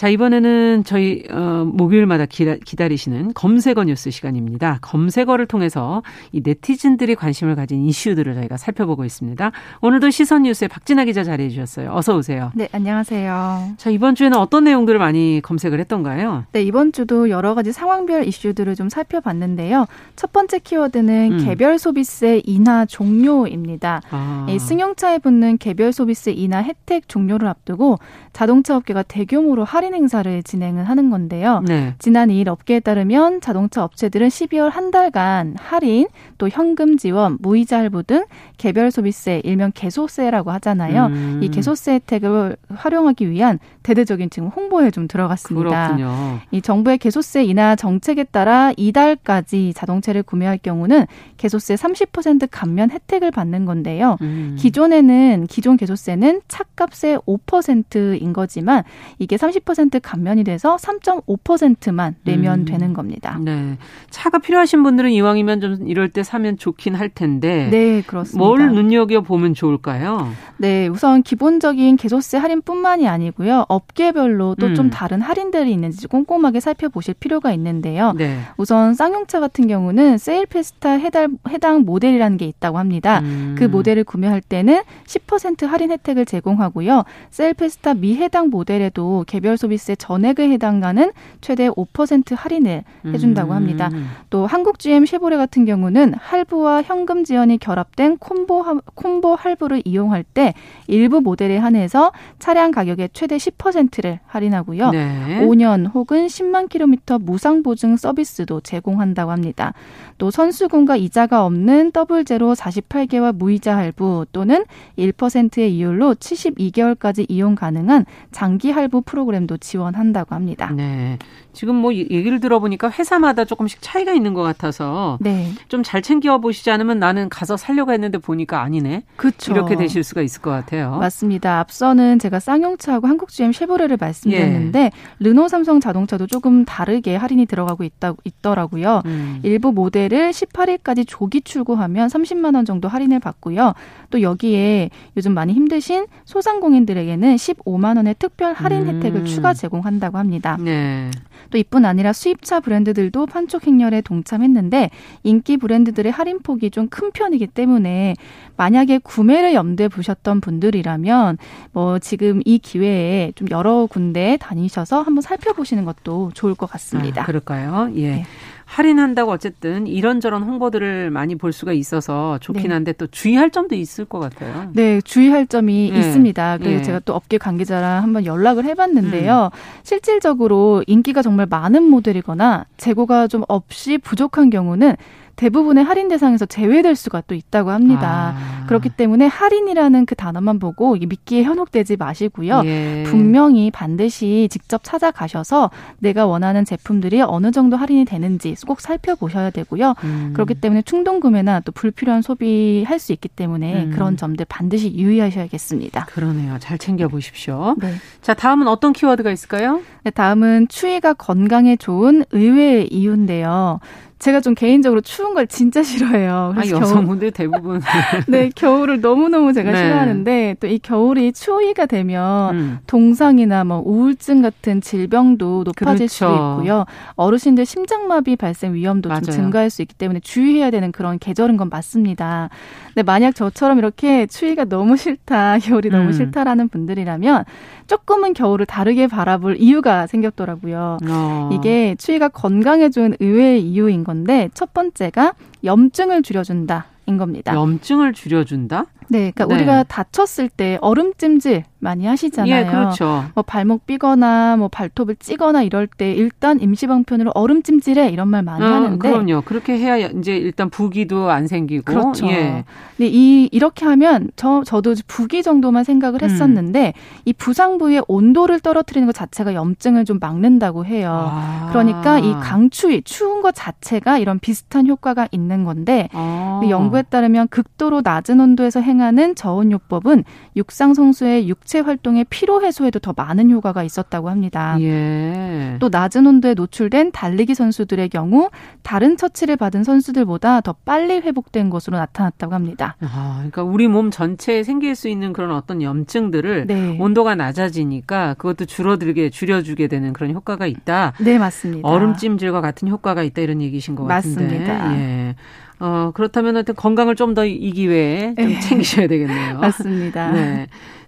[0.00, 4.78] 자, 이번에는 저희 어 목요일마다 기다, 기다리시는 검색어 뉴스 시간입니다.
[4.80, 9.52] 검색어를 통해서 이 네티즌들이 관심을 가진 이슈들을 저희가 살펴보고 있습니다.
[9.82, 11.92] 오늘도 시선 뉴스에 박진아 기자 자리해 주셨어요.
[11.92, 12.50] 어서 오세요.
[12.54, 13.74] 네, 안녕하세요.
[13.76, 16.44] 자, 이번 주에는 어떤 내용들을 많이 검색을 했던가요?
[16.52, 19.84] 네, 이번 주도 여러 가지 상황별 이슈들을 좀 살펴봤는데요.
[20.16, 21.44] 첫 번째 키워드는 음.
[21.44, 24.00] 개별 소비세 인하 종료입니다.
[24.10, 24.46] 아.
[24.48, 27.98] 이 승용차에 붙는 개별 소비세 인하 혜택 종료를 앞두고
[28.32, 31.62] 자동차 업계가 대규모로 할인 할인 행사를 진행을 하는 건데요.
[31.66, 31.94] 네.
[31.98, 36.06] 지난 2일 업계에 따르면 자동차 업체들은 12월 한 달간 할인,
[36.38, 38.24] 또 현금 지원, 무이자 할부 등
[38.56, 41.06] 개별 소비세, 일명 개소세라고 하잖아요.
[41.06, 41.40] 음.
[41.42, 45.88] 이 개소세 혜택을 활용하기 위한 대대적인 지금 홍보에 좀 들어갔습니다.
[45.88, 46.40] 그렇군요.
[46.50, 53.64] 이 정부의 개소세 인하 정책에 따라 이달까지 자동차를 구매할 경우는 개소세 30% 감면 혜택을 받는
[53.64, 54.16] 건데요.
[54.20, 54.56] 음.
[54.58, 58.84] 기존에는 기존 개소세는 차값의 5%인 거지만
[59.18, 62.64] 이게 30% 30% 감면이 돼서 3.5%만 내면 음.
[62.64, 63.38] 되는 겁니다.
[63.40, 63.78] 네.
[64.10, 67.68] 차가 필요하신 분들은 이왕이면 좀 이럴 때 사면 좋긴 할 텐데.
[67.70, 68.44] 네, 그렇습니다.
[68.44, 70.28] 뭘 눈여겨 보면 좋을까요?
[70.56, 73.66] 네, 우선 기본적인 개소세 할인뿐만이 아니고요.
[73.68, 74.90] 업계별로 또좀 음.
[74.90, 78.12] 다른 할인들이 있는지 꼼꼼하게 살펴보실 필요가 있는데요.
[78.16, 78.40] 네.
[78.56, 83.20] 우선 쌍용차 같은 경우는 세일 페스타 해당, 해당 모델이라는 게 있다고 합니다.
[83.20, 83.54] 음.
[83.58, 87.04] 그 모델을 구매할 때는 10% 할인 혜택을 제공하고요.
[87.30, 93.90] 셀페스타 미해당 모델에도 개별 소비세 전액에 해당하는 최대 5% 할인을 해준다고 합니다.
[93.92, 94.08] 음.
[94.30, 100.54] 또 한국 GM 쉐보레 같은 경우는 할부와 현금 지원이 결합된 콤보 콤보 할부를 이용할 때
[100.86, 104.90] 일부 모델에 한해서 차량 가격의 최대 10%를 할인하고요.
[104.90, 105.40] 네.
[105.42, 109.74] 5년 혹은 10만 킬로미터 무상 보증 서비스도 제공한다고 합니다.
[110.16, 114.64] 또 선수금과 이자가 없는 더블 제로 48개월 무이자 할부 또는
[114.98, 120.70] 1%의 이율로 72개월까지 이용 가능한 장기 할부 프로그램도 지원한다고 합니다.
[120.74, 121.18] 네.
[121.52, 125.52] 지금 뭐 얘기를 들어보니까 회사마다 조금씩 차이가 있는 것 같아서 네.
[125.68, 129.02] 좀 잘 챙겨 보시지 않으면 나는 가서 살려고 했는데 보니까 아니네.
[129.16, 129.52] 그렇죠.
[129.52, 130.96] 이렇게 되실 수가 있을 것 같아요.
[130.98, 131.58] 맞습니다.
[131.58, 134.90] 앞서는 제가 쌍용차하고 한국 GM 쉐보레를 말씀드렸는데 예.
[135.18, 139.02] 르노 삼성 자동차도 조금 다르게 할인이 들어가고 있다 있더라고요.
[139.06, 139.40] 음.
[139.42, 143.74] 일부 모델을 18일까지 조기 출고하면 30만 원 정도 할인을 받고요.
[144.10, 148.96] 또 여기에 요즘 많이 힘드신 소상공인들에게는 15만 원의 특별 할인 음.
[148.96, 150.58] 혜택을 추가 제공한다고 합니다.
[150.60, 151.10] 네.
[151.50, 154.90] 또 이뿐 아니라 수입차 브랜드들도 판촉 행렬에 동참했는데
[155.24, 158.14] 인기 브랜드들의 할인 폭이 좀 큰 편이기 때문에
[158.56, 161.38] 만약에 구매를 염두에 보셨던 분들이라면
[161.72, 167.22] 뭐 지금 이 기회에 좀 여러 군데 다니셔서 한번 살펴보시는 것도 좋을 것 같습니다.
[167.22, 167.90] 아, 그럴까요?
[167.94, 168.10] 예.
[168.10, 168.24] 네.
[168.70, 172.74] 할인한다고 어쨌든 이런저런 홍보들을 많이 볼 수가 있어서 좋긴 네.
[172.74, 174.70] 한데 또 주의할 점도 있을 것 같아요.
[174.74, 175.98] 네, 주의할 점이 네.
[175.98, 176.58] 있습니다.
[176.58, 176.82] 그래서 네.
[176.82, 179.50] 제가 또 업계 관계자랑 한번 연락을 해봤는데요.
[179.52, 179.58] 음.
[179.82, 184.94] 실질적으로 인기가 정말 많은 모델이거나 재고가 좀 없이 부족한 경우는
[185.34, 188.34] 대부분의 할인 대상에서 제외될 수가 또 있다고 합니다.
[188.36, 188.59] 아.
[188.70, 192.62] 그렇기 때문에 할인이라는 그 단어만 보고 미끼에 현혹되지 마시고요.
[192.64, 193.02] 예.
[193.04, 199.94] 분명히 반드시 직접 찾아가셔서 내가 원하는 제품들이 어느 정도 할인이 되는지 꼭 살펴보셔야 되고요.
[200.04, 200.30] 음.
[200.34, 203.90] 그렇기 때문에 충동 구매나 또 불필요한 소비 할 수 있기 때문에 음.
[203.92, 206.04] 그런 점들 반드시 유의하셔야겠습니다.
[206.04, 206.58] 그러네요.
[206.60, 207.74] 잘 챙겨 보십시오.
[207.78, 207.94] 네.
[208.20, 209.80] 자, 다음은 어떤 키워드가 있을까요?
[210.04, 213.80] 네, 다음은 추위가 건강에 좋은 의외의 이유인데요.
[214.18, 216.52] 제가 좀 개인적으로 추운 걸 진짜 싫어해요.
[216.54, 217.80] 아, 여성분들 대부분.
[218.28, 219.78] 네, 겨울을 너무너무 제가 네.
[219.84, 222.78] 싫어하는데 또 이 겨울이 추위가 되면 음.
[222.86, 226.08] 동상이나 뭐 우울증 같은 질병도 높아질 그렇죠.
[226.08, 226.84] 수 있고요.
[227.16, 229.22] 어르신들 심장마비 발생 위험도 맞아요.
[229.22, 232.50] 좀 증가할 수 있기 때문에 주의해야 되는 그런 계절인 건 맞습니다.
[232.88, 235.92] 근데 만약 저처럼 이렇게 추위가 너무 싫다, 겨울이 음.
[235.92, 237.44] 너무 싫다라는 분들이라면
[237.88, 240.98] 조금은 겨울을 다르게 바라볼 이유가 생겼더라고요.
[241.08, 241.48] 어.
[241.52, 246.82] 이게 추위가 건강에 좋은 의외의 이유인 건데 첫 번째가 염증을 줄여준다인
[247.16, 247.54] 겁니다.
[247.54, 248.86] 염증을 줄여준다?
[249.10, 249.54] 네, 그러니까 네.
[249.54, 252.54] 우리가 다쳤을 때 얼음 찜질 많이 하시잖아요.
[252.54, 253.24] 예, 그렇죠.
[253.34, 258.62] 뭐 발목 삐거나 뭐 발톱을 찌거나 이럴 때 일단 임시방편으로 얼음 찜질해 이런 말 많이
[258.62, 259.42] 어, 하는데 그럼요.
[259.44, 262.26] 그렇게 해야 이제 일단 부기도 안 생기고 그렇죠.
[262.28, 262.64] 예.
[262.96, 266.30] 근데 이 이렇게 하면 저 저도 부기 정도만 생각을 음.
[266.30, 267.20] 했었는데 음.
[267.24, 271.30] 이 부상 부위의 온도를 떨어뜨리는 것 자체가 염증을 좀 막는다고 해요.
[271.32, 271.68] 아.
[271.70, 276.60] 그러니까 이 강추위 추운 것 자체가 이런 비슷한 효과가 있는 건데 아.
[276.68, 280.24] 연구에 따르면 극도로 낮은 온도에서 행 하는 저온요법은
[280.56, 284.76] 육상 선수의 육 육체 활동의 피로 해소에도 더 많은 효과가 있었다고 합니다.
[284.80, 285.76] 예.
[285.78, 288.50] 또 낮은 온도에 노출된 달리기 선수들의 경우
[288.82, 292.96] 다른 처치를 받은 선수들보다 더 빨리 회복된 것으로 나타났다고 합니다.
[293.00, 296.96] 아, 그러니까 우리 몸 전체에 생길 수 있는 그런 어떤 염증들을 네.
[296.98, 301.12] 온도가 낮아지니까 그것도 줄어들게 줄여주게 되는 그런 효과가 있다.
[301.20, 301.86] 네, 맞습니다.
[301.86, 304.44] 얼음찜질과 같은 효과가 있다 이런 얘기신 것 같은데.
[304.44, 304.96] 맞습니다.
[304.96, 305.34] 예.
[305.80, 308.60] 어, 그렇다면 하여튼 건강을 좀 더 이 기회에 좀 네.
[308.60, 309.58] 챙기셔야 되겠네요.
[309.60, 310.30] 맞습니다.
[310.32, 310.66] 네.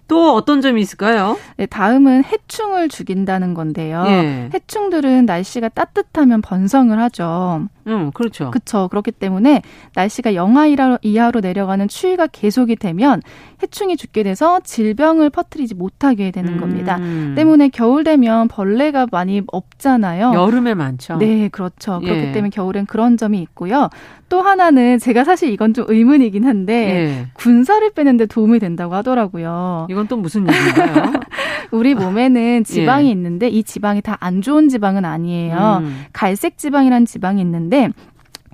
[0.08, 1.38] 또 어떤 점이 있을까요?
[1.56, 4.04] 네, 다음은 해충을 죽인다는 건데요.
[4.08, 4.50] 예.
[4.52, 7.66] 해충들은 날씨가 따뜻하면 번성을 하죠.
[7.86, 8.50] 음, 그렇죠.
[8.50, 8.88] 그렇죠.
[8.88, 9.62] 그렇기 때문에
[9.94, 10.66] 날씨가 영하
[11.02, 13.20] 이하로 내려가는 추위가 계속이 되면
[13.62, 16.60] 해충이 죽게 돼서 질병을 퍼뜨리지 못하게 되는 음.
[16.60, 16.98] 겁니다.
[17.36, 20.32] 때문에 겨울 되면 벌레가 많이 없잖아요.
[20.34, 21.18] 여름에 많죠.
[21.18, 22.00] 네, 그렇죠.
[22.02, 22.06] 예.
[22.06, 23.90] 그렇기 때문에 겨울엔 그런 점이 있고요.
[24.28, 27.26] 또 하나는 제가 사실 이건 좀 의문이긴 한데 예.
[27.34, 29.88] 군살을 빼는데 도움이 된다고 하더라고요.
[29.90, 31.12] 이건 또 무슨 얘기인가요?
[31.70, 33.10] 우리 몸에는 지방이 예.
[33.12, 35.80] 있는데 이 지방이 다 안 좋은 지방은 아니에요.
[35.82, 36.04] 음.
[36.12, 37.71] 갈색 지방이라는 지방이 있는데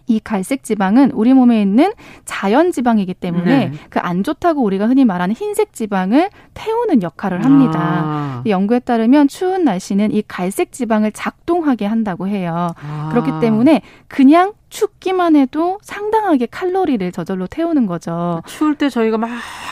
[0.08, 1.92] 이 갈색 지방은 우리 몸에 있는
[2.24, 3.72] 자연 지방이기 때문에 네.
[3.90, 7.78] 그안 좋다고 우리가 흔히 말하는 흰색 지방을 태우는 역할을 합니다.
[7.78, 8.42] 아.
[8.46, 12.70] 연구에 따르면 추운 날씨는 이 갈색 지방을 작동하게 한다고 해요.
[12.80, 13.10] 아.
[13.12, 18.42] 그렇기 때문에 그냥 춥기만 해도 상당하게 칼로리를 저절로 태우는 거죠.
[18.46, 19.30] 추울 때 저희가 막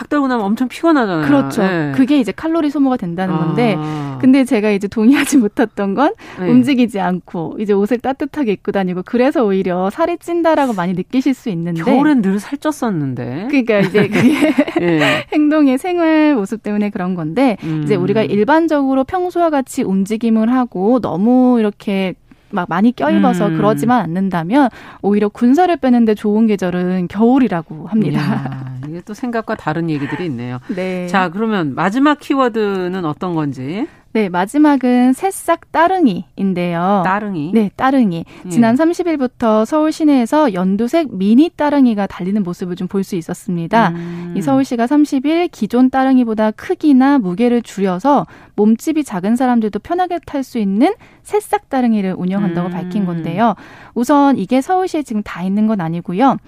[0.08, 1.26] 떨고 나면 엄청 피곤하잖아요.
[1.26, 1.62] 그렇죠.
[1.62, 1.92] 네.
[1.94, 3.38] 그게 이제 칼로리 소모가 된다는 아.
[3.38, 3.76] 건데,
[4.20, 6.48] 근데 제가 이제 동의하지 못했던 건 네.
[6.48, 11.82] 움직이지 않고 이제 옷을 따뜻하게 입고 다니고 그래서 오히려 살이 찐다라고 많이 느끼실 수 있는데
[11.82, 13.48] 겨울엔 늘 살쪘었는데.
[13.48, 15.26] 그러니까 이제 그게 네.
[15.32, 17.82] 행동의 생활 모습 때문에 그런 건데 음.
[17.84, 22.14] 이제 우리가 일반적으로 평소와 같이 움직임을 하고 너무 이렇게
[22.56, 23.56] 막 많이 껴입어서 음.
[23.56, 24.70] 그러지만 않는다면
[25.02, 28.20] 오히려 군사를 빼는데 좋은 계절은 겨울이라고 합니다.
[28.20, 30.58] 이야, 이게 또 생각과 다른 얘기들이 있네요.
[30.74, 31.06] 네.
[31.06, 33.86] 자, 그러면 마지막 키워드는 어떤 건지?
[34.16, 37.02] 네, 마지막은 새싹 따릉이인데요.
[37.04, 37.50] 따릉이?
[37.52, 38.24] 네, 따릉이.
[38.46, 38.48] 예.
[38.48, 43.90] 지난 30일부터 서울 시내에서 연두색 미니 따릉이가 달리는 모습을 좀 볼 수 있었습니다.
[43.90, 44.32] 음.
[44.34, 50.94] 이 서울시가 30일 기존 따릉이보다 크기나 무게를 줄여서 몸집이 작은 사람들도 편하게 탈 수 있는
[51.22, 52.72] 새싹 따릉이를 운영한다고 음.
[52.72, 53.54] 밝힌 건데요.
[53.92, 56.38] 우선 이게 서울시에 지금 다 있는 건 아니고요.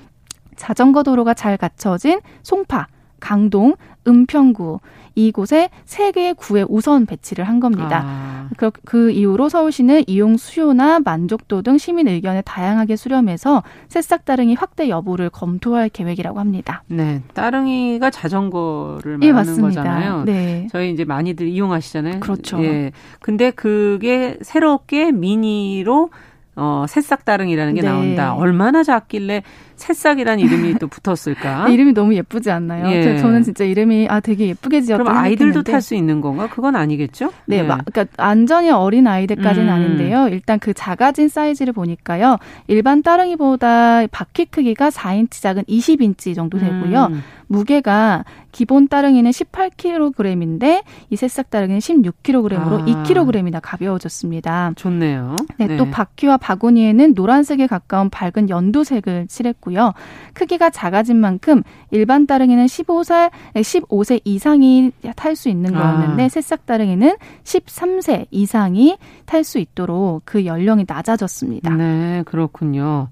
[0.57, 2.87] 자전거 도로가 잘 갖춰진 송파,
[3.21, 3.75] 강동,
[4.07, 4.81] 은평구
[5.19, 8.03] 이곳에 세 개의 구에 우선 배치를 한 겁니다.
[8.05, 8.49] 아.
[8.57, 14.89] 그, 그 이후로 서울시는 이용 수요나 만족도 등 시민 의견을 다양하게 수렴해서 새싹 따릉이 확대
[14.89, 16.83] 여부를 검토할 계획이라고 합니다.
[16.87, 20.25] 네, 따릉이가 자전거를 예, 말하는 예, 거잖아요.
[20.25, 20.69] 네.
[20.71, 22.21] 저희 이제 많이들 이용하시잖아요.
[22.21, 22.63] 그렇죠.
[22.63, 22.93] 예.
[23.21, 26.11] 근데 그게 새롭게 미니로
[26.57, 27.89] 어, 새싹 따릉이라는 게 네.
[27.89, 28.35] 나온다.
[28.35, 29.43] 얼마나 작길래
[29.79, 31.69] 새싹이라는 이름이 또 붙었을까?
[31.69, 32.91] 이름이 너무 예쁘지 않나요?
[32.91, 33.19] 예.
[33.19, 35.03] 저는 진짜 이름이 아 되게 예쁘게 지었다.
[35.03, 36.49] 그럼 아이들도 탈 수 있는 건가?
[36.49, 37.33] 그건 아니겠죠?
[37.47, 37.63] 네, 예.
[37.63, 39.73] 마, 그러니까 완전히 어린 아이들까지는 음.
[39.73, 40.29] 아닌데요.
[40.29, 42.37] 일단 그 작아진 사이즈를 보니까요.
[42.67, 47.09] 일반 따릉이보다 바퀴 크기가 4인치 작은 20인치 정도 되고요.
[47.13, 47.23] 음.
[47.49, 52.85] 무게가 기본 따릉이는 18kg인데 이 새싹 따릉이는 16kg으로 아.
[52.85, 54.73] 2kg이나 가벼워졌습니다.
[54.77, 55.37] 좋네요.
[55.57, 59.95] 네, 네, 또 바퀴와 바구니에는 노란색에 가까운 밝은 연두색을 칠했고 요.
[60.35, 65.97] 크기가 작아진 만큼 일반 따릉이는 15살, 15세 이상이 탈 수 있는 아.
[65.97, 66.29] 거였는데 아.
[66.29, 71.75] 새싹 따릉이는 13세 이상이 탈 수 있도록 그 연령이 낮아졌습니다.
[71.75, 73.09] 네, 그렇군요.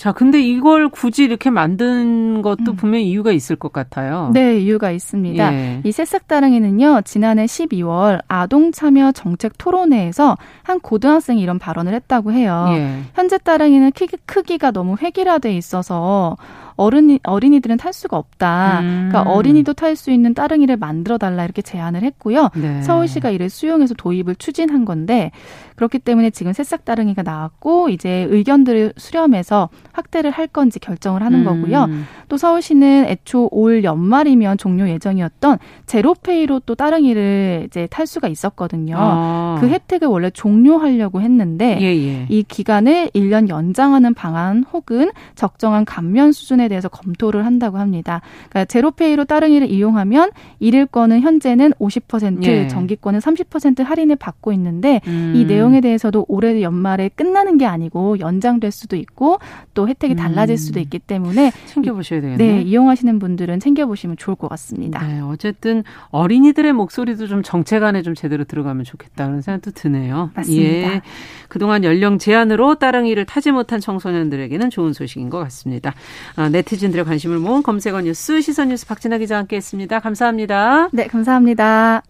[0.00, 2.76] 자, 근데 이걸 굳이 이렇게 만든 것도 음.
[2.76, 4.30] 분명히 이유가 있을 것 같아요.
[4.32, 5.52] 네, 이유가 있습니다.
[5.52, 5.82] 예.
[5.84, 12.68] 이 새싹 따릉이는요, 지난해 12월 아동 참여 정책 토론회에서 한 고등학생이 이런 발언을 했다고 해요.
[12.70, 13.02] 예.
[13.12, 16.38] 현재 따릉이는 크기, 크기가 너무 획일화돼 있어서
[16.80, 18.80] 어른이 어린이들은 탈 수가 없다.
[18.80, 19.08] 음.
[19.10, 22.48] 그러니까 어린이도 탈 수 있는 따릉이를 만들어 달라 이렇게 제안을 했고요.
[22.54, 22.80] 네.
[22.80, 25.30] 서울시가 이를 수용해서 도입을 추진한 건데
[25.76, 31.44] 그렇기 때문에 지금 새싹 따릉이가 나왔고 이제 의견들을 수렴해서 확대를 할 건지 결정을 하는 음.
[31.44, 31.88] 거고요.
[32.28, 38.96] 또 서울시는 애초 올 연말이면 종료 예정이었던 제로페이로 또 따릉이를 이제 탈 수가 있었거든요.
[38.98, 39.56] 아.
[39.60, 42.26] 그 혜택을 원래 종료하려고 했는데 예, 예.
[42.28, 48.22] 이 기간을 1년 연장하는 방안 혹은 적정한 감면 수준에 대해서 검토를 한다고 합니다.
[48.48, 52.68] 그러니까 제로페이로 따릉이를 이용하면 일일권은 현재는 50% 예.
[52.68, 55.34] 정기권은 30% 할인을 받고 있는데 음.
[55.36, 59.38] 이 내용에 대해서도 올해 연말에 끝나는 게 아니고 연장될 수도 있고
[59.74, 60.56] 또 혜택이 달라질 음.
[60.56, 62.56] 수도 있기 때문에 챙겨보셔야 되겠네요.
[62.56, 65.06] 네, 이용하시는 분들은 챙겨보시면 좋을 것 같습니다.
[65.06, 70.30] 네, 어쨌든 어린이들의 목소리도 좀 정책 안에 좀 제대로 들어가면 좋겠다는 생각도 드네요.
[70.34, 70.94] 맞습니다.
[70.94, 71.02] 예.
[71.48, 75.94] 그동안 연령 제한으로 따릉이를 타지 못한 청소년들에게는 좋은 소식인 것 같습니다.
[76.36, 80.00] 아, 네 티즌들의 관심을 모은 검색어 뉴스 시선 뉴스 박진아 기자와 함께했습니다.
[80.00, 80.88] 감사합니다.
[80.92, 82.02] 네, 감사합니다.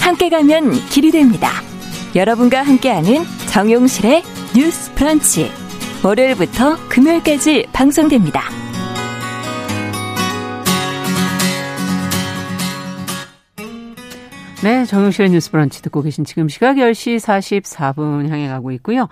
[0.00, 1.50] 함께 가면 길이 됩니다.
[2.14, 4.22] 여러분과 함께하는 정용실의
[4.56, 5.50] 뉴스 프런치.
[6.04, 8.65] 월요일부터 금요일까지 방송됩니다.
[14.66, 19.06] 네, 정용실의 뉴스 브런치 듣고 계신 지금 시각 10시 44분 향해 가고 있고요.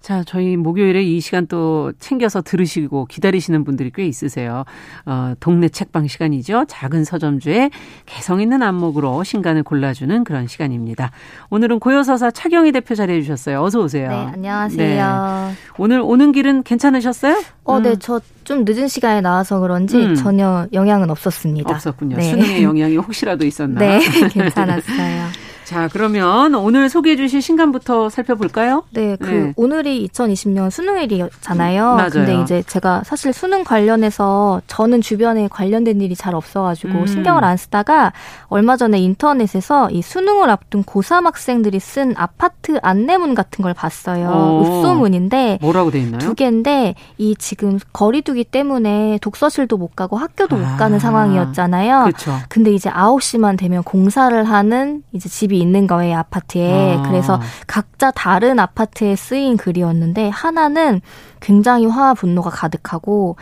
[0.00, 4.64] 자, 저희 목요일에 이 시간 또 챙겨서 들으시고 기다리시는 분들이 꽤 있으세요.
[5.04, 6.64] 어, 동네 책방 시간이죠.
[6.68, 7.70] 작은 서점주의
[8.06, 11.10] 개성 있는 안목으로 신간을 골라주는 그런 시간입니다.
[11.50, 13.62] 오늘은 고요서사 차경희 대표 자리해 주셨어요.
[13.62, 14.08] 어서 오세요.
[14.08, 15.48] 네, 안녕하세요.
[15.50, 15.54] 네.
[15.78, 17.42] 오늘 오는 길은 괜찮으셨어요?
[17.64, 17.92] 어, 네, 음.
[17.94, 20.14] 네, 저 좀 늦은 시간에 나와서 그런지 음.
[20.14, 21.70] 전혀 영향은 없었습니다.
[21.70, 22.16] 없었군요.
[22.16, 22.22] 네.
[22.30, 23.76] 수능의 영향이 혹시라도 있었나?
[23.78, 25.26] 네, 괜찮았어요.
[25.68, 28.84] 자, 그러면 오늘 소개해 주실 신간부터 살펴볼까요?
[28.88, 29.52] 네, 그 네.
[29.54, 31.84] 오늘이 2020년 수능일이잖아요.
[31.94, 32.08] 맞아요.
[32.08, 37.06] 근데 이제 제가 사실 수능 관련해서 저는 주변에 관련된 일이 잘 없어가지고 음.
[37.06, 38.14] 신경을 안 쓰다가
[38.46, 44.30] 얼마 전에 인터넷에서 이 수능을 앞둔 고3 학생들이 쓴 아파트 안내문 같은 걸 봤어요.
[44.30, 44.62] 오.
[44.62, 46.18] 읍소문인데 뭐라고 돼 있나요?
[46.18, 50.58] 두 개인데 이 지금 거리두기 때문에 독서실도 못 가고 학교도 아.
[50.60, 52.04] 못 가는 상황이었잖아요.
[52.04, 52.38] 그렇죠.
[52.48, 56.96] 근데 이제 9시만 되면 공사를 하는 이제 집이 있는 거예요, 아파트에.
[56.98, 57.02] 아.
[57.02, 61.00] 그래서 각자 다른 아파트에 쓰인 글이었는데 하나는
[61.40, 63.36] 굉장히 화와 분노가 가득하고 뭐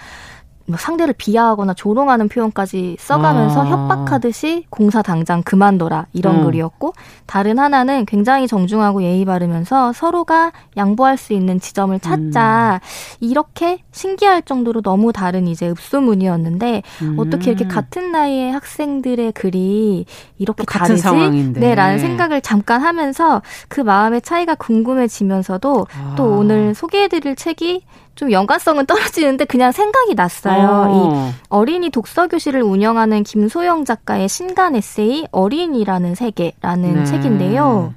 [0.75, 3.67] 상대를 비하하거나 조롱하는 표현까지 써가면서 아.
[3.67, 6.45] 협박하듯이 공사 당장 그만둬라 이런 음.
[6.45, 6.93] 글이었고
[7.27, 12.87] 다른 하나는 굉장히 정중하고 예의 바르면서 서로가 양보할 수 있는 지점을 찾자 음.
[13.21, 17.17] 이렇게 신기할 정도로 너무 다른 이제 읍소문이었는데 음.
[17.19, 20.07] 어떻게 이렇게 같은 나이의 학생들의 글이
[20.39, 21.01] 이렇게 다르지?
[21.01, 21.61] 상황인데.
[21.61, 26.15] 네라는 생각을 잠깐 하면서 그 마음의 차이가 궁금해지면서도 아.
[26.17, 27.85] 또 오늘 소개해드릴 책이
[28.17, 30.69] 좀 연관성은 떨어지는데 그냥 생각이 났어요.
[30.69, 31.31] 어.
[31.31, 37.05] 이 어린이 독서 교실을 운영하는 김소영 작가의 신간 에세이 어린이라는 세계라는 네.
[37.05, 37.95] 책인데요.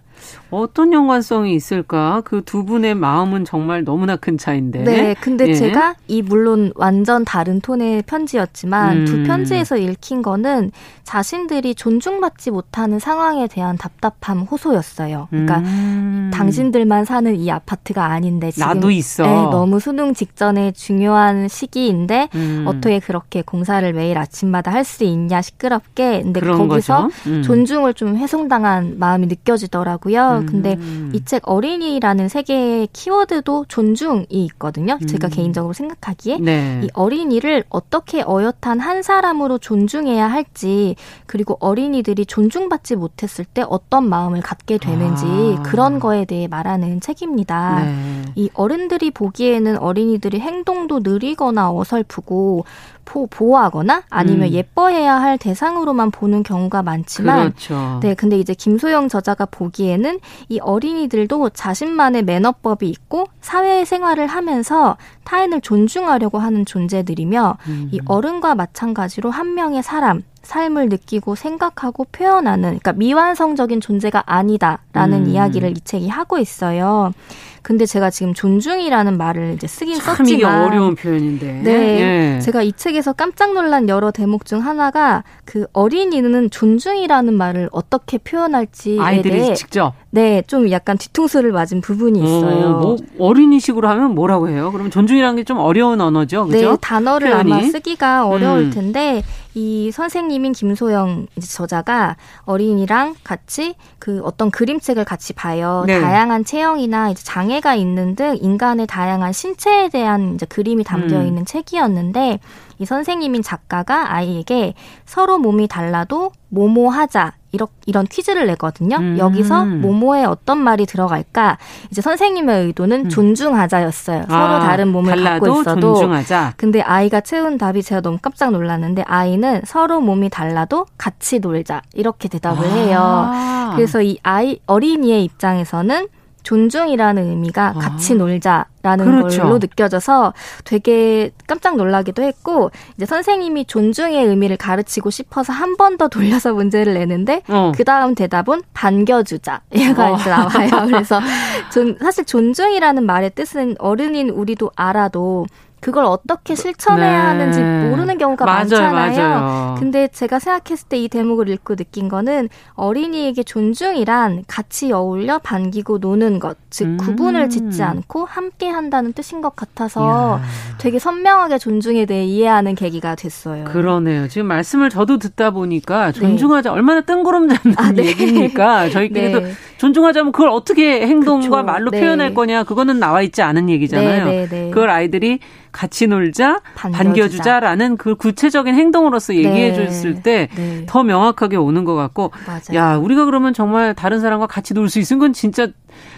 [0.52, 2.22] 어떤 연관성이 있을까?
[2.26, 4.84] 그 두 분의 마음은 정말 너무나 큰 차인데.
[4.84, 5.54] 네, 근데 예.
[5.54, 9.06] 제가 이 물론 완전 다른 톤의 편지였지만 음.
[9.06, 10.72] 두 편지에서 읽힌 거는
[11.04, 15.28] 자신들이 존중받지 못하는 상황에 대한 답답함 호소였어요.
[15.30, 16.32] 그러니까 음.
[16.34, 19.24] 당신들만 사는 이 아파트가 아닌데 지금 나도 있어.
[19.24, 22.66] 네, 너무 수능 직전에 중요한 시기인데 음.
[22.68, 26.22] 어떻게 그렇게 공사를 매일 아침마다 할 수 있냐 시끄럽게.
[26.24, 27.44] 근데 거기서 음.
[27.44, 30.39] 존중을 좀 훼손당한 마음이 느껴지더라고요.
[30.42, 30.46] 음.
[30.46, 30.78] 근데
[31.14, 34.98] 이 책 어린이라는 세계의 키워드도 존중이 있거든요.
[35.08, 35.30] 제가 음.
[35.30, 36.82] 개인적으로 생각하기에 네.
[36.84, 40.96] 이 어린이를 어떻게 어엿한 한 사람으로 존중해야 할지
[41.28, 45.26] 그리고 어린이들이 존중받지 못했을 때 어떤 마음을 갖게 되는지
[45.60, 45.64] 아.
[45.64, 47.84] 그런 거에 대해 말하는 책입니다.
[47.84, 48.22] 네.
[48.36, 52.66] 이 어른들이 보기에는 어린이들이 행동도 느리거나 어설프고
[53.06, 54.54] 보, 보호하거나 아니면 음.
[54.54, 58.00] 예뻐해야 할 대상으로만 보는 경우가 많지만 그렇죠.
[58.02, 60.20] 네 근데 이제 김소영 저자가 보기에는
[60.50, 67.90] 이 어린이들도 자신만의 매너법이 있고 사회 생활을 하면서 타인을 존중하려고 하는 존재들이며 음.
[67.92, 75.30] 이 어른과 마찬가지로 한 명의 사람 삶을 느끼고 생각하고 표현하는 그러니까 미완성적인 존재가 아니다라는 음.
[75.30, 77.14] 이야기를 이 책이 하고 있어요.
[77.62, 81.62] 근데 제가 지금 존중이라는 말을 이제 쓰긴 참 썼지만 이게 어려운 표현인데.
[81.64, 82.36] 네.
[82.36, 82.40] 예.
[82.40, 89.00] 제가 이 책에서 깜짝 놀란 여러 대목 중 하나가 그 어린이는 존중이라는 말을 어떻게 표현할지에
[89.00, 92.66] 아이들이 대해 직접 네, 좀 약간 뒤통수를 맞은 부분이 어, 있어요.
[92.66, 94.70] 어, 뭐 어린이식으로 하면 뭐라고 해요?
[94.72, 96.72] 그러면 존중이라는 게 좀 어려운 언어죠, 그죠?
[96.72, 97.54] 네, 단어를 표현이?
[97.54, 98.70] 아마 쓰기가 어려울 음.
[98.70, 99.24] 텐데
[99.56, 105.84] 이 선생님인 김소영 저자가 어린이랑 같이 그 어떤 그림책을 같이 봐요.
[105.88, 106.00] 네.
[106.00, 111.26] 다양한 체형이나 이제 장애가 있는 등 인간의 다양한 신체에 대한 이제 그림이 담겨 음.
[111.26, 111.46] 있는 음.
[111.46, 112.40] 책이었는데
[112.80, 114.74] 이 선생님인 작가가 아이에게
[115.06, 118.98] 서로 몸이 달라도 모모하자 이런 이런 퀴즈를 내거든요.
[118.98, 119.18] 음.
[119.18, 121.58] 여기서 모모에 어떤 말이 들어갈까?
[121.92, 123.10] 이제 선생님의 의도는 음.
[123.10, 124.24] 존중하자였어요.
[124.28, 126.54] 아, 서로 다른 몸을 갖고 있어도 존중하자.
[126.58, 132.30] 근데 아이가 채운 답이 제가 너무 깜짝 놀랐는데 아이는 서로 몸이 달라도 같이 놀자 이렇게
[132.30, 132.72] 대답을 아.
[132.72, 133.74] 해요.
[133.76, 136.08] 그래서 이 아이 어린이의 입장에서는
[136.50, 137.80] 존중이라는 의미가 아.
[137.80, 139.44] 같이 놀자라는 그렇죠.
[139.44, 140.34] 걸로 느껴져서
[140.64, 146.94] 되게 깜짝 놀라기도 했고 이제 선생님이 존중의 의미를 가르치고 싶어서 한 번 더 돌려서 문제를
[146.94, 147.72] 내는데 어.
[147.76, 150.18] 그 다음 대답은 반겨주자 얘가 어.
[150.18, 150.70] 나와요.
[150.88, 151.20] 그래서
[151.72, 155.46] 존, 사실 존중이라는 말의 뜻은 어른인 우리도 알아도
[155.82, 157.40] 그걸 어떻게 실천해야 네.
[157.40, 157.60] 하는지
[157.90, 158.92] 모르는 경우가 맞아요, 많잖아요.
[158.94, 159.76] 맞아요.
[159.80, 166.40] 근데 제가 생각했을 때 이 대목을 읽고 느낀 거는 어린이에게 존중이란 같이 어울려 반기고 노는
[166.40, 166.98] 것, 즉 음.
[166.98, 170.42] 구분을 짓지 않고 함께 한다는 뜻인 것 같아서 야.
[170.78, 173.64] 되게 선명하게 존중에 대해 이해하는 계기가 됐어요.
[173.66, 174.28] 그러네요.
[174.28, 176.20] 지금 말씀을 저도 듣다 보니까 네.
[176.20, 176.76] 존중하자 네.
[176.76, 178.06] 얼마나 뜬구름잡는 아, 네.
[178.08, 178.90] 얘기입니까?
[178.90, 179.52] 저희끼리도 네.
[179.78, 181.64] 존중하자면 그걸 어떻게 행동과 그쵸.
[181.64, 182.02] 말로 네.
[182.02, 184.26] 표현할 거냐 그거는 나와 있지 않은 얘기잖아요.
[184.26, 185.40] 네, 그걸 아이들이
[185.72, 187.60] 같이 놀자, 반겨주자.
[187.60, 189.74] 라는그 구체적인 행동으로서 얘기해 네.
[189.76, 191.04] 줬을 때더 네.
[191.04, 192.62] 명확하게 오는 것 같고, 맞아요.
[192.74, 195.68] 야, 우리가 그러면 정말 다른 사람과 같이 놀 수 있는 건 진짜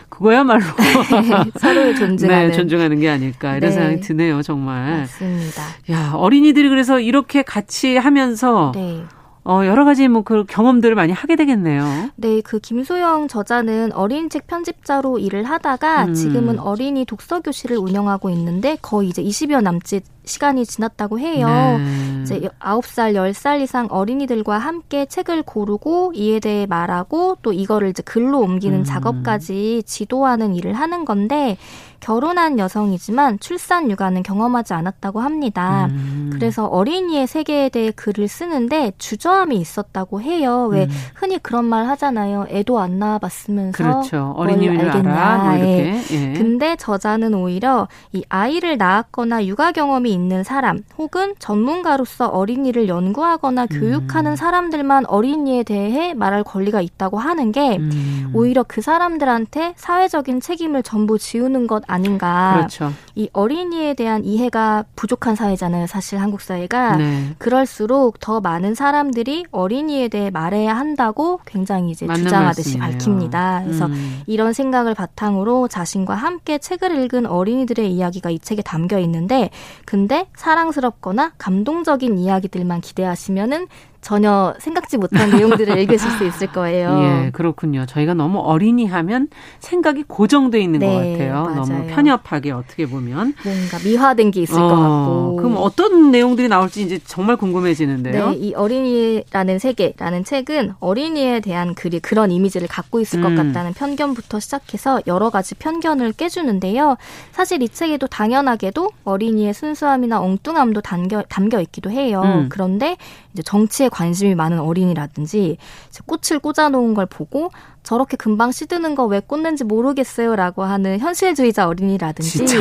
[0.09, 0.61] 그거야말로
[1.59, 3.75] 서로를 존중하는 네, 존중하는 게 아닐까 이런 네.
[3.75, 4.99] 생각이 드네요, 정말.
[4.99, 5.61] 맞습니다.
[5.91, 9.03] 야, 어린이들이 그래서 이렇게 같이 하면서 네.
[9.43, 12.09] 어, 여러 가지 뭐 그 경험들을 많이 하게 되겠네요.
[12.15, 16.13] 네, 그 김소영 저자는 어린이책 편집자로 일을 하다가 음.
[16.13, 21.47] 지금은 어린이 독서 교실을 운영하고 있는데 거의 이제 20여 남짓 시간이 지났다고 해요.
[21.47, 22.21] 네.
[22.21, 28.39] 이제 9살, 10살 이상 어린이들과 함께 책을 고르고 이에 대해 말하고 또 이거를 이제 글로
[28.39, 28.83] 옮기는 음.
[28.83, 31.57] 작업까지 지도하는 일을 하는 건데
[32.01, 35.87] 결혼한 여성이지만 출산 육아는 경험하지 않았다고 합니다.
[35.91, 36.31] 음.
[36.33, 40.67] 그래서 어린이의 세계에 대해 글을 쓰는데 주저함이 있었다고 해요.
[40.71, 40.89] 왜 음.
[41.13, 42.47] 흔히 그런 말 하잖아요.
[42.49, 44.33] 애도 안 낳아봤으면서 그렇죠.
[44.35, 45.37] 어린이를 알겠냐.
[45.37, 45.71] 뭐 이렇게.
[45.71, 46.03] 예.
[46.11, 46.33] 예.
[46.33, 53.67] 근데 저자는 오히려 이 아이를 낳았거나 육아 경험이 있는 사람 혹은 전문가로서 어린이를 연구하거나 음.
[53.67, 58.31] 교육하는 사람들만 어린이에 대해 말할 권리가 있다고 하는 게 음.
[58.33, 62.53] 오히려 그 사람들한테 사회적인 책임을 전부 지우는 것 아닌가.
[62.55, 62.91] 그렇죠.
[63.15, 65.87] 이 어린이에 대한 이해가 부족한 사회잖아요.
[65.87, 66.97] 사실 한국 사회가.
[66.97, 67.35] 네.
[67.37, 72.91] 그럴수록 더 많은 사람들이 어린이에 대해 말해야 한다고 굉장히 이제 주장하듯이 말씀이네요.
[72.91, 73.61] 밝힙니다.
[73.65, 74.21] 그래서 음.
[74.27, 79.49] 이런 생각을 바탕으로 자신과 함께 책을 읽은 어린이들의 이야기가 이 책에 담겨 있는데
[79.85, 83.67] 근데 사랑스럽거나 감동적인 이야기들만 기대하시면은
[84.01, 86.99] 전혀 생각지 못한 내용들을 읽으실 수 있을 거예요.
[87.25, 87.85] 예, 그렇군요.
[87.85, 89.27] 저희가 너무 어린이 하면
[89.59, 91.43] 생각이 고정돼 있는 네, 것 같아요.
[91.43, 91.55] 맞아요.
[91.55, 95.35] 너무 편협하게 어떻게 보면 뭔가 미화된 게 있을 어, 것 같고.
[95.37, 98.31] 그럼 어떤 내용들이 나올지 이제 정말 궁금해지는데요.
[98.31, 103.23] 네, 이 어린이라는 세계라는 책은 어린이에 대한 글이 그런 이미지를 갖고 있을 음.
[103.23, 106.97] 것 같다는 편견부터 시작해서 여러 가지 편견을 깨주는데요.
[107.31, 112.21] 사실 이 책에도 당연하게도 어린이의 순수함이나 엉뚱함도 담겨, 담겨 있기도 해요.
[112.23, 112.49] 음.
[112.49, 112.97] 그런데
[113.33, 115.57] 이제 정치에 관심이 많은 어린이라든지
[116.05, 117.51] 꽃을 꽂아놓은 걸 보고
[117.83, 122.55] 저렇게 금방 시드는 거 왜 꽂는지 모르겠어요라고 하는 현실주의자 어린이라든지 진짜?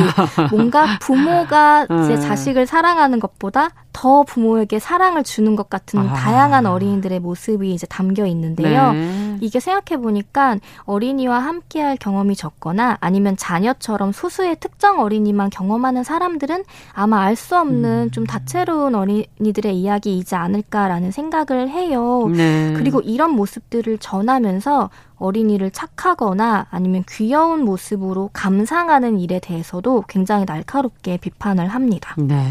[0.51, 2.19] 뭔가 부모가 제 네.
[2.19, 6.13] 자식을 사랑하는 것보다 더 부모에게 사랑을 주는 것 같은 아.
[6.13, 8.93] 다양한 어린이들의 모습이 이제 담겨 있는데요.
[8.93, 9.37] 네.
[9.41, 16.63] 이게 생각해 보니까 어린이와 함께할 경험이 적거나 아니면 자녀처럼 소수의 특정 어린이만 경험하는 사람들은
[16.93, 18.11] 아마 알 수 없는 음.
[18.11, 22.29] 좀 다채로운 어린이들의 이야기이지 않을까라는 생각을 해요.
[22.35, 22.73] 네.
[22.77, 24.89] 그리고 이런 모습들을 전하면서
[25.21, 32.15] 어린이를 착하거나 아니면 귀여운 모습으로 감상하는 일에 대해서도 굉장히 날카롭게 비판을 합니다.
[32.17, 32.43] 네.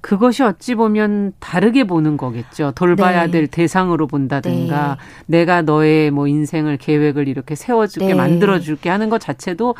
[0.00, 2.72] 그것이 어찌 보면 다르게 보는 거겠죠.
[2.74, 3.30] 돌봐야 네.
[3.32, 5.38] 될 대상으로 본다든가 네.
[5.38, 8.14] 내가 너의 뭐 인생을 계획을 이렇게 세워줄게 네.
[8.14, 9.74] 만들어줄게 하는 것 자체도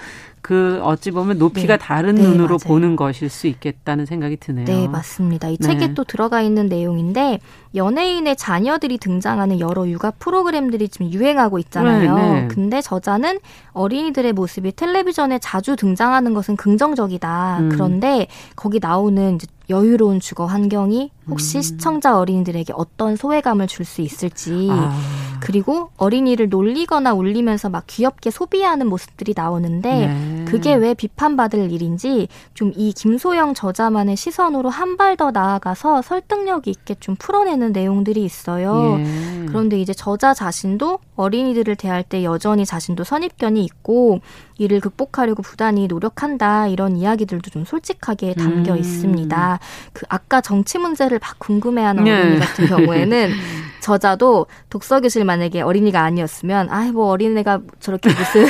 [0.46, 1.84] 그 어찌 보면 높이가 네.
[1.84, 2.58] 다른 네, 눈으로.
[2.58, 4.64] 보는 것일 수 있겠다는 생각이 드네요.
[4.64, 5.48] 네, 맞습니다.
[5.48, 5.66] 이 네.
[5.66, 7.40] 책에 또 들어가 있는 내용인데
[7.74, 12.14] 연예인의 자녀들이 등장하는 여러 육아 프로그램들이 지금 유행하고 있잖아요.
[12.14, 12.48] 네, 네.
[12.48, 13.40] 근데 저자는
[13.72, 17.58] 어린이들의 모습이 텔레비전에 자주 등장하는 것은 긍정적이다.
[17.60, 17.68] 음.
[17.68, 21.62] 그런데 거기 나오는 이제 여유로운 주거 환경이 혹시 음.
[21.62, 24.96] 시청자 어린이들에게 어떤 소외감을 줄 수 있을지 아.
[25.40, 30.44] 그리고 어린이를 놀리거나 울리면서 막 귀엽게 소비하는 모습들이 나오는데 네.
[30.46, 36.94] 그게 왜 비판받을 일인지 좀 이 김소영 저자만의 시선으로 한 발 더 나아가서 설득력 있게
[37.00, 38.96] 좀 풀어내는 내용들이 있어요.
[38.98, 39.46] 예.
[39.46, 44.20] 그런데 이제 저자 자신도 어린이들을 대할 때 여전히 자신도 선입견이 있고
[44.58, 48.78] 이를 극복하려고 부단히 노력한다 이런 이야기들도 좀 솔직하게 담겨 음.
[48.78, 49.58] 있습니다.
[49.92, 52.20] 그 아까 정치 문제를 막 궁금해하는 네.
[52.20, 53.30] 어린이 같은 경우에는
[53.86, 58.46] 저자도 독서 교실 만약에 어린이가 아니었으면 아이 뭐 어린애가 저렇게 무슨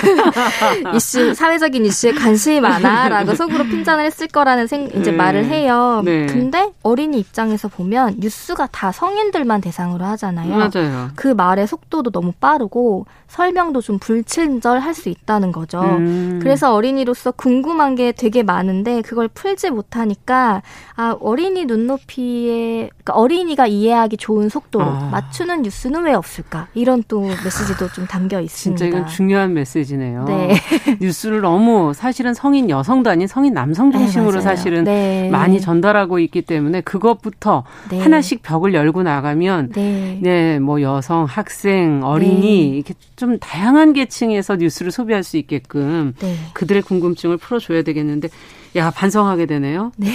[0.97, 5.13] 이슈 사회적인 이슈에 관심이 많아라고 속으로 핀잔을 했을 거라는 생 이제 네.
[5.13, 6.01] 말을 해요.
[6.07, 6.25] 네.
[6.25, 10.57] 근데 어린이 입장에서 보면 뉴스가 다 성인들만 대상으로 하잖아요.
[10.57, 11.11] 맞아요.
[11.17, 15.81] 그 말의 속도도 너무 빠르고 설명도 좀 불친절할 수 있다는 거죠.
[15.83, 16.39] 음.
[16.41, 20.63] 그래서 어린이로서 궁금한 게 되게 많은데 그걸 풀지 못하니까
[20.95, 25.09] 아 어린이 눈높이에 그러니까 어린이가 이해하기 좋은 속도로 아.
[25.27, 26.69] 맞추는 뉴스는 왜 없을까?
[26.75, 28.79] 이런 또 메시지도 좀 담겨 있습니다.
[28.79, 30.25] 진짜 이건 중요한 메시지네요.
[30.25, 30.55] 네.
[31.01, 35.29] 뉴스를 너무 사실은 성인 여성도 아닌 성인 남성 네, 중심으로 네, 사실은 네.
[35.31, 38.01] 많이 전달하고 있기 때문에 그것부터 네.
[38.01, 42.77] 하나씩 벽을 열고 나가면 네, 네뭐 여성, 학생, 어린이 네.
[42.77, 46.15] 이렇게 좀 다양한 계층에서 뉴스를 소비할 수 있게끔
[46.53, 48.29] 그들의 궁금증을 풀어줘야 되겠는데
[48.77, 49.93] 야 반성하게 되네요.
[49.97, 50.09] 네.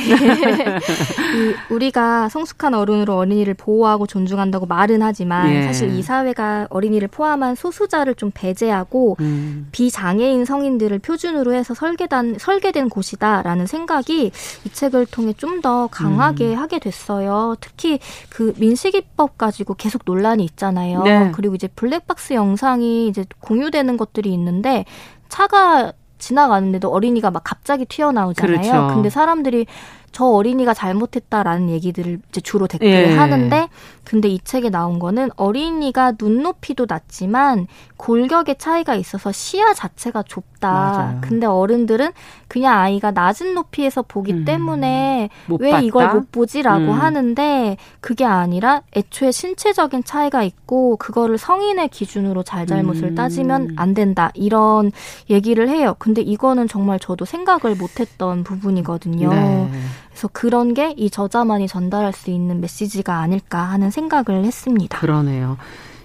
[1.70, 5.64] 우리가 성숙한 어른으로 어린이를 보호하고 존중한다고 말은 하지만 예.
[5.64, 9.68] 사실 이 사회가 어린이를 포함한 소수자를 좀 배제하고 음.
[9.72, 14.32] 비장애인 성인들을 표준으로 해서 설계단 설계된 곳이다라는 생각이
[14.66, 16.57] 이 책을 통해 좀 더 강하게 음.
[16.57, 17.55] 하게 됐어요.
[17.62, 17.99] 특히
[18.30, 21.03] 그 민식이법 가지고 계속 논란이 있잖아요.
[21.03, 21.32] 네.
[21.34, 24.86] 그리고 이제 블랙박스 영상이 이제 공유되는 것들이 있는데
[25.30, 28.61] 차가 지나가는데도 어린이가 막 갑자기 튀어나오잖아요.
[28.61, 28.88] 그렇죠.
[28.93, 29.65] 근데 사람들이
[30.12, 33.16] 저 어린이가 잘못했다라는 얘기들을 이제 주로 댓글을 예.
[33.16, 33.70] 하는데
[34.03, 40.72] 근데 이 책에 나온 거는 어린이가 눈높이도 낮지만 골격의 차이가 있어서 시야 자체가 좁다.
[40.72, 41.18] 맞아요.
[41.22, 42.12] 근데 어른들은
[42.47, 44.45] 그냥 아이가 낮은 높이에서 보기 음.
[44.45, 45.84] 때문에 왜 봤다?
[45.84, 46.89] 이걸 못 보지라고 음.
[46.91, 53.16] 하는데 그게 아니라 애초에 신체적인 차이가 있고 그거를 성인의 기준으로 잘잘못을 음.
[53.16, 54.32] 따지면 안 된다.
[54.34, 54.91] 이런
[55.30, 55.95] 얘기를 해요.
[55.99, 59.30] 근데 이거는 정말 저도 생각을 못 했던 부분이거든요.
[59.30, 59.70] 네.
[60.12, 64.99] 그래서 그런 게 이 저자만이 전달할 수 있는 메시지가 아닐까 하는 생각을 했습니다.
[64.99, 65.57] 그러네요.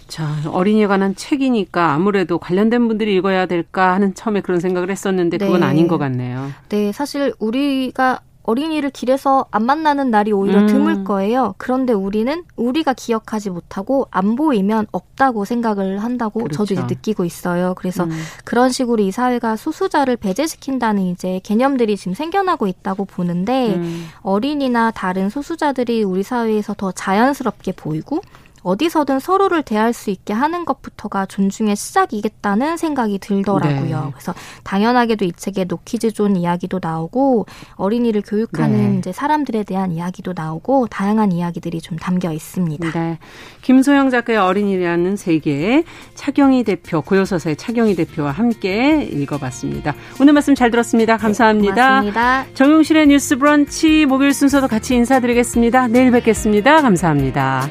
[0.08, 5.60] 자, 어린이에 관한 책이니까 아무래도 관련된 분들이 읽어야 될까 하는 처음에 그런 생각을 했었는데 그건
[5.60, 5.66] 네.
[5.66, 6.50] 아닌 것 같네요.
[6.68, 10.66] 네, 사실 우리가 어린이를 길에서 안 만나는 날이 오히려 음.
[10.66, 11.54] 드물 거예요.
[11.58, 16.64] 그런데 우리는 우리가 기억하지 못하고 안 보이면 없다고 생각을 한다고 그렇죠.
[16.64, 17.74] 저도 이제 느끼고 있어요.
[17.76, 18.10] 그래서 음.
[18.44, 24.06] 그런 식으로 이 사회가 소수자를 배제시킨다는 이제 개념들이 지금 생겨나고 있다고 보는데 음.
[24.22, 28.20] 어린이나 다른 소수자들이 우리 사회에서 더 자연스럽게 보이고
[28.66, 34.04] 어디서든 서로를 대할 수 있게 하는 것부터가 존중의 시작이겠다는 생각이 들더라고요.
[34.06, 34.10] 네.
[34.12, 37.46] 그래서 당연하게도 이 책에 노키즈 존 이야기도 나오고
[37.76, 38.98] 어린이를 교육하는 네.
[38.98, 42.90] 이제 사람들에 대한 이야기도 나오고 다양한 이야기들이 좀 담겨 있습니다.
[42.90, 43.18] 네.
[43.62, 49.94] 김소영 작가의 어린이라는 세계 차경희 대표 고요서사의 차경희 대표와 함께 읽어봤습니다.
[50.20, 51.16] 오늘 말씀 잘 들었습니다.
[51.16, 51.74] 감사합니다.
[51.74, 52.46] 네, 고맙습니다.
[52.54, 55.86] 정용실의 뉴스 브런치 목요일 순서도 같이 인사드리겠습니다.
[55.86, 56.82] 내일 뵙겠습니다.
[56.82, 57.68] 감사합니다.